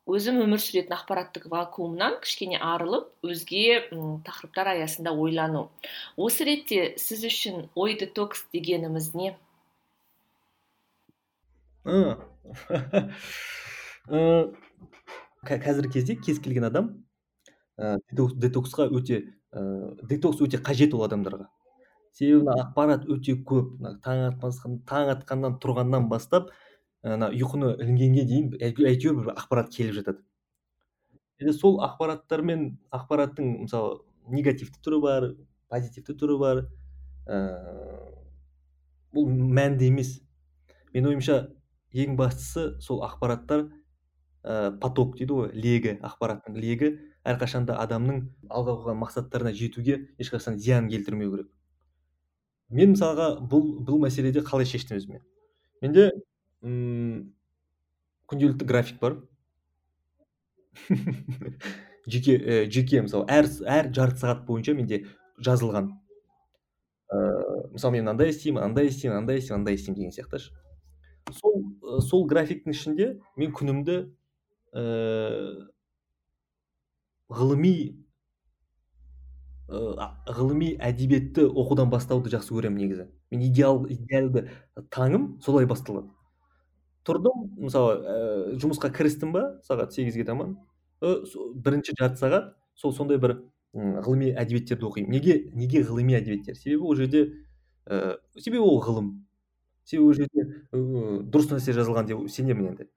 өзім 0.07 0.41
өмір 0.45 0.61
сүретін 0.63 0.95
ақпараттық 0.99 1.49
вакуумнан 1.53 2.21
кішкене 2.23 2.59
арылып 2.63 3.09
өзге 3.27 3.89
тақырыптар 4.27 4.75
аясында 4.75 5.11
ойлану. 5.17 5.71
Осы 6.17 6.47
ретте 6.47 6.95
сіз 7.01 7.25
үшін 7.31 7.69
ой 7.75 7.99
детокс 7.99 8.47
дегеніміз 8.55 9.15
не? 9.19 9.35
Қазіргі 15.45 15.93
кезде 15.93 16.15
кез 16.17 16.39
келген 16.41 16.65
адам 16.71 17.05
детоксқа 17.77 18.87
өте 18.89 19.35
детокс 19.53 20.41
өте 20.45 20.59
қажет 20.63 20.95
ол 20.95 21.05
адамдарға. 21.09 21.49
Себебі 22.15 22.55
ақпарат 22.55 23.09
өте 23.11 23.37
көп. 23.47 23.75
Мына 23.81 23.99
таң 24.05 24.79
таң 24.89 25.11
атқаннан 25.17 25.59
тұрғаннан 25.63 26.09
бастап 26.13 26.51
ана 27.03 27.29
ұйқыны 27.35 27.75
ілінгенге 27.83 28.25
дейін 28.31 28.53
әйтеуір 28.63 29.21
бір 29.21 29.35
ақпарат 29.35 29.71
келіп 29.75 29.99
жатады. 30.01 30.23
Және 31.43 31.53
сол 31.53 31.81
ақпараттармен 31.85 32.67
ақпараттың 32.95 33.51
мысалы 33.67 33.99
негативті 34.31 34.81
түрі 34.85 35.01
бар 35.03 35.31
позитивті 35.69 36.17
түрі 36.17 36.39
бар 36.41 36.63
ыыы 37.27 38.05
бұл 39.15 39.31
мәнді 39.31 39.89
емес. 39.93 40.17
Менің 40.95 41.13
ойымша 41.13 41.37
ең 41.95 42.17
бастысы 42.19 42.75
сол 42.83 43.03
ақпараттар 43.07 43.67
ә, 44.43 44.73
поток 44.83 45.17
дейді 45.19 45.37
ғой 45.39 45.53
легі 45.55 45.99
ақпараттың 46.03 46.59
легі. 46.59 46.95
Әрқашанда 47.25 47.79
адамның 47.81 48.25
алға 48.51 48.75
қойған 48.81 48.99
мақсаттарына 49.01 49.55
жетуге 49.57 50.01
ешқашан 50.21 50.59
зиян 50.59 50.91
келтірмеу 50.91 51.31
керек. 51.37 51.54
Мен 52.75 52.95
мысалға 52.95 53.29
бұл 53.51 53.69
бұл 53.87 54.01
мәселеде 54.03 54.43
қалай 54.47 54.67
шештім 54.69 54.99
өзіме? 54.99 55.21
Менде 55.83 56.11
м 56.65 57.33
күнделікті 58.31 58.69
график 58.69 59.01
бар. 59.03 59.19
Жеке 62.07 62.35
ә, 62.37 62.57
жеке 62.69 63.01
мысалы 63.01 63.25
әр 63.33 63.49
әр 63.71 63.89
жарты 63.95 64.21
сағат 64.21 64.43
бойынша 64.49 64.75
менде 64.77 65.05
жазылған. 65.41 65.93
Ыыы 67.15 67.71
мысалы 67.77 67.97
мен 67.97 68.05
мынандай 68.05 68.33
істеймін 68.33 68.63
андай 68.67 68.91
істеймін 68.91 69.23
андай 69.23 69.39
істеймін 69.41 69.63
андай 69.63 69.79
істеймін 69.79 69.99
деген 70.01 70.13
сияқты 70.13 70.43
сол 71.33 72.03
сол 72.05 72.27
графиктің 72.29 72.75
ішінде 72.75 73.09
мен 73.41 73.55
күнімді 73.57 73.97
ыыы 74.75 75.69
ғылыми 77.33 78.04
ыыы 79.75 80.35
ғылыми 80.37 80.75
әдебиетті 80.83 81.47
оқудан 81.51 81.91
бастауды 81.93 82.31
жақсы 82.33 82.55
көремін 82.55 82.85
негізі. 82.85 83.09
Мен 83.31 83.43
идеал 83.49 83.85
идеалды 83.91 84.49
таңым 84.95 85.41
солай 85.45 85.67
басталады. 85.67 86.11
Тұрдым 87.05 87.49
мысалы 87.61 87.97
ә, 88.01 88.15
жұмысқа 88.61 88.93
кірістім 88.95 89.35
ба 89.35 89.45
сағат 89.67 89.93
сегізге 89.93 90.25
таман 90.25 90.57
бірінші 91.03 91.97
жарты 91.99 92.21
сағат 92.21 92.55
сол 92.81 92.95
сондай 92.97 93.19
бір 93.21 93.37
ғылыми 93.75 94.31
әдебиеттерді 94.33 94.87
оқимын. 94.89 95.11
Неге 95.13 95.51
неге 95.53 95.83
ғылыми 95.85 96.17
әдебиеттер? 96.17 96.57
Себебі 96.57 96.87
ол 96.87 96.97
жерде 96.97 97.25
ә, 97.87 98.17
себебі 98.39 98.63
ол 98.63 98.81
ғылым. 98.85 99.11
Себебі 99.85 100.07
ол 100.07 100.15
жерде 100.21 100.47
ә, 100.73 100.83
дұрыс 101.27 101.51
нәрсе 101.53 101.75
жазылған 101.77 102.09
деп 102.09 102.23
сенемін 102.31 102.71
енді. 102.73 102.89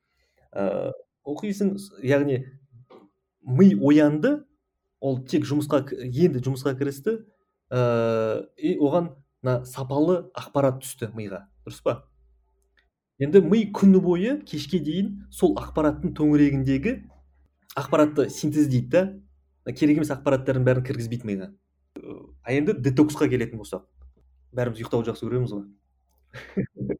Ә, 0.54 0.94
оқисың 1.28 1.76
яғни 2.06 2.44
ми 3.42 3.74
оянды 3.76 4.38
ол 5.00 5.20
тек 5.30 5.46
жұмысқа 5.48 5.84
енді 6.08 6.42
жұмысқа 6.46 6.74
кірісті 6.78 7.18
ә, 7.72 8.46
и 8.58 8.76
оған 8.78 9.12
мына 9.44 9.60
сапалы 9.66 10.24
ақпарат 10.38 10.82
түсті 10.84 11.12
миға. 11.16 11.46
Дұрыс 11.66 11.84
па? 11.86 12.00
Енді 13.22 13.42
ми 13.46 13.64
күні 13.74 14.02
бойы 14.04 14.38
кешке 14.46 14.80
дейін 14.84 15.28
сол 15.34 15.56
ақпараттың 15.60 16.16
төңірегіндегі 16.18 16.98
ақпаратты 17.78 18.28
синтездейді 18.34 19.04
да 19.66 19.74
керек 19.74 20.02
емес 20.02 20.12
ақпараттардың 20.14 20.66
бәрін 20.68 20.88
кіргізбейді 20.88 21.30
миға. 21.30 21.52
А 22.44 22.54
енді 22.54 22.78
детоксқа 22.78 23.30
келетін 23.30 23.62
болсақ 23.62 23.86
бәріміз 24.58 24.82
ұйықтауды 24.82 25.12
жақсы 25.12 25.28
көреміз 25.28 25.54
ғой. 25.54 25.66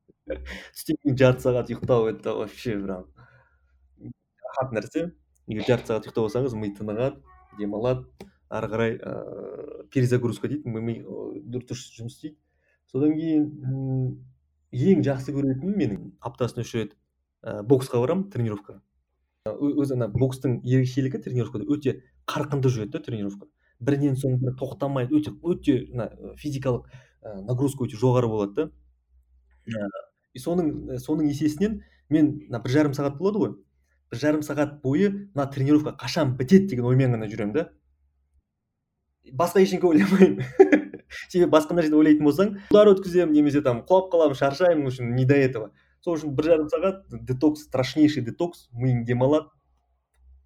Түстен 0.76 1.00
кейін 1.02 1.18
жарты 1.18 1.46
сағат 1.46 1.72
ұйықтау 1.72 2.10
это 2.12 2.34
вообще 2.36 2.76
прям 2.82 3.06
рахат 4.50 4.74
нәрсе? 4.76 5.06
Егер 5.48 5.70
жарты 5.70 5.94
сағат 5.94 6.10
ұйықтап 6.10 6.28
алсаңыз 6.28 6.58
ми 6.60 6.74
тынығады. 6.76 7.22
Демалады. 7.60 8.08
Ары 8.50 8.68
қарай 8.72 8.98
ыыы 8.98 9.88
перезагрузка 9.92 10.48
дейді. 10.48 10.70
Ми 10.70 11.02
дұрыс 11.44 11.88
жұмыс 11.98 12.16
істейді 12.16 12.38
содан 12.92 13.16
кейін 13.18 13.48
ең 14.72 15.04
жақсы 15.06 15.34
көретінім 15.36 15.76
менің 15.80 16.04
аптасына 16.24 16.64
үш 16.64 16.74
рет 16.78 16.94
ә, 17.44 17.62
боксқа 17.68 18.00
барамын 18.02 18.30
тренировкаға. 18.32 18.82
Өзі 19.48 19.96
ана 19.96 20.08
бокстың 20.12 20.60
ерекшелігі 20.68 21.22
тренировкада 21.24 21.68
өте 21.72 21.98
қарқынды 22.28 22.72
жүреді 22.72 22.98
да 22.98 23.04
тренировка. 23.04 23.48
Бірінен 23.80 24.18
соң 24.20 24.40
бірі 24.42 24.56
тоқтамай 24.60 25.08
өте 25.12 25.32
өте 25.44 25.78
мына 25.92 26.10
физикалық 26.40 26.88
нагрузка 27.48 27.88
өте 27.88 28.00
жоғары 28.00 28.32
болады 28.32 28.68
да. 29.68 29.88
И 30.34 30.40
соның 30.40 30.98
соның 31.04 31.32
есесінен 31.32 31.82
мен 32.10 32.34
мына 32.48 32.62
бір 32.64 32.76
жарым 32.76 32.96
сағат 32.98 33.18
болады 33.20 33.44
ғой. 33.44 33.56
Бір 34.12 34.22
жарым 34.22 34.44
сағат 34.46 34.80
бойы 34.84 35.10
мына 35.36 35.48
тренировка 35.52 35.96
қашан 36.00 36.36
бітеді 36.38 36.74
деген 36.74 36.88
оймен 36.90 37.16
ғана 37.16 37.28
жүремін 37.32 37.54
да. 37.56 37.66
Басқа 39.34 39.60
ештеңе 39.60 39.90
ойламаймын. 39.90 40.46
Себебі 41.32 41.52
басқа 41.52 41.76
нәрсені 41.76 42.00
ойлайтын 42.00 42.28
болсаң 42.28 42.54
удар 42.72 42.92
өткіземін 42.94 43.36
немесе 43.36 43.62
там 43.64 43.84
құлап 43.88 44.12
қаламын 44.14 44.40
шаршаймын 44.40 44.86
в 44.86 44.94
общем 44.94 45.16
не 45.16 45.26
до 45.26 45.36
этого. 45.36 45.72
Сол 46.04 46.16
үшін 46.16 46.36
бір 46.38 46.52
жарым 46.54 46.70
сағат 46.72 47.04
детокс 47.12 47.66
страшнейший 47.68 48.24
детокс 48.24 48.68
миың 48.72 49.04
демалады 49.08 49.50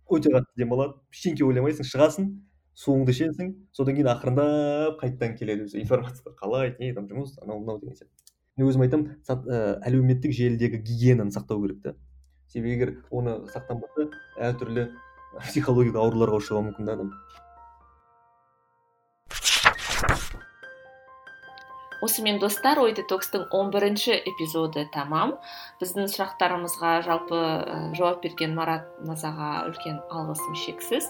өте 0.10 0.32
қатты 0.34 0.64
демалады 0.64 0.98
ештеңке 1.14 1.46
ойламайсың 1.46 1.88
шығасың 1.88 2.32
суыңды 2.78 3.14
ішесің 3.14 3.52
содан 3.76 3.98
кейін 3.98 4.10
ақырындап 4.14 4.98
қайтадан 5.02 5.36
келеді 5.38 5.68
өзі 5.68 5.82
информация 5.84 6.34
қалай 6.40 6.74
не 6.80 6.94
там 6.96 7.08
жұмыс 7.10 7.38
анау 7.44 7.60
мынау 7.62 7.82
деген 7.82 8.00
сияқты. 8.00 8.34
Мен 8.58 8.72
өзім 8.72 8.86
айтамын 8.86 9.12
ә, 9.28 9.60
әлеуметтік 9.88 10.34
желідегі 10.36 10.82
гигиенаны 10.82 11.36
сақтау 11.36 11.62
керек 11.64 11.82
та. 11.84 11.96
Себебі 12.52 12.74
егер 12.76 12.94
оны 13.10 13.38
сақтанбаса 13.54 14.10
әртүрлі 14.50 14.88
психологиялық 15.48 16.02
ауруларға 16.04 16.42
ұшырауы 16.42 16.68
мүмкін 16.70 16.90
да 16.90 16.98
адам. 16.98 17.14
Осымен 22.02 22.40
достар 22.42 22.80
ой 22.82 22.96
детокстың 22.98 23.46
11 23.52 23.72
бірінші 23.76 24.16
эпизоды 24.32 24.88
тамам. 24.94 25.36
Біздің 25.82 26.10
сұрақтарымызға 26.12 26.92
жалпы 27.06 27.40
жауап 27.98 28.22
берген 28.26 28.56
марат 28.58 28.90
мырзаға 29.06 29.68
үлкен 29.70 30.02
алғысым 30.10 30.58
шексіз. 30.66 31.10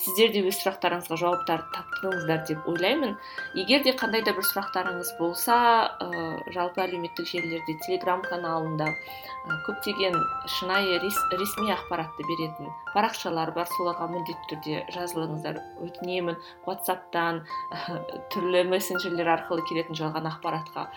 Сіздер 0.00 0.32
де 0.32 0.42
өз 0.48 0.56
сұрақтарыңызға 0.62 1.16
жауаптар 1.20 1.64
таптыңыздар 1.74 2.44
деп 2.48 2.68
ойлаймын. 2.72 3.18
Егер 3.60 3.82
де 3.84 3.92
қандай 3.92 4.24
да 4.24 4.32
бір 4.32 4.46
сұрақтарыңыз 4.48 5.12
болса 5.18 5.56
ә, 6.00 6.08
жалпы 6.54 6.80
әлеуметтік 6.86 7.28
желілерде 7.28 7.76
телеграм 7.84 8.22
каналында 8.24 8.88
ә, 8.88 9.58
көптеген 9.66 10.16
шынайы 10.56 11.02
ресми 11.04 11.68
ақпаратты 11.74 12.24
беретін 12.24 12.72
парақшалар 12.94 13.52
бар 13.54 13.68
соларға 13.76 14.08
міндетті 14.14 14.48
түрде 14.54 14.80
жазылыңыздар. 14.96 15.60
Өтінемін 15.84 16.40
ватсаптан 16.64 17.42
ә, 17.76 18.00
түрлі 18.32 18.64
мессенджерлер 18.72 19.28
арқылы 19.36 19.68
келетін 19.68 20.00
жалған 20.00 20.29
ақпаратқа. 20.30 20.88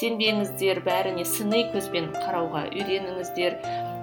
Сенбеңіздер 0.00 0.82
бәріне 0.86 1.24
сыни 1.28 1.66
көзбен 1.74 2.12
қарауға 2.18 2.68
үйреніңіздер. 2.72 3.58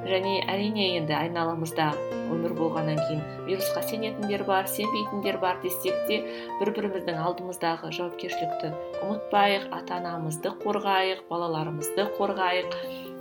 Және 0.10 0.40
әрине 0.48 0.94
енді 0.96 1.14
айналамызда 1.18 1.90
өмір 2.34 2.54
болғаннан 2.58 3.00
кейін 3.08 3.22
вирусқа 3.48 3.84
сенетіндер 3.90 4.46
бар 4.48 4.68
сенбейтіндер 4.72 5.40
бар 5.44 5.60
десек 5.64 5.98
те 6.08 6.20
бір 6.62 6.72
біріміздің 6.78 7.20
алдымыздағы 7.26 7.92
жауапкершілікті 7.98 8.72
ұмытпайық 9.04 9.70
ата 9.76 9.98
анамызды 10.00 10.54
қорғайық 10.64 11.26
балаларымызды 11.32 12.08
қорғайық 12.20 12.78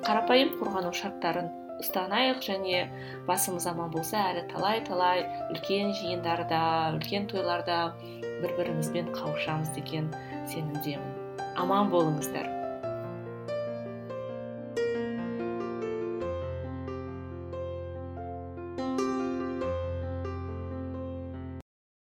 қарапайым 0.06 0.54
қорғану 0.60 0.94
шарттарын 1.00 1.50
ұстанайық 1.82 2.42
және 2.42 2.82
басымыз 3.28 3.68
аман 3.70 3.92
болса 3.94 4.24
әлі 4.32 4.46
талай 4.52 4.82
талай 4.86 5.24
үлкен 5.52 5.94
жиындарда 6.00 6.62
үлкен 6.96 7.30
тойларда 7.30 7.78
бір 8.42 8.58
бірімізбен 8.58 9.14
қауышамыз 9.14 9.72
деген 9.78 10.12
сенімдемін. 10.50 11.17
Аман 11.58 11.90
болыңыздар. 11.92 12.57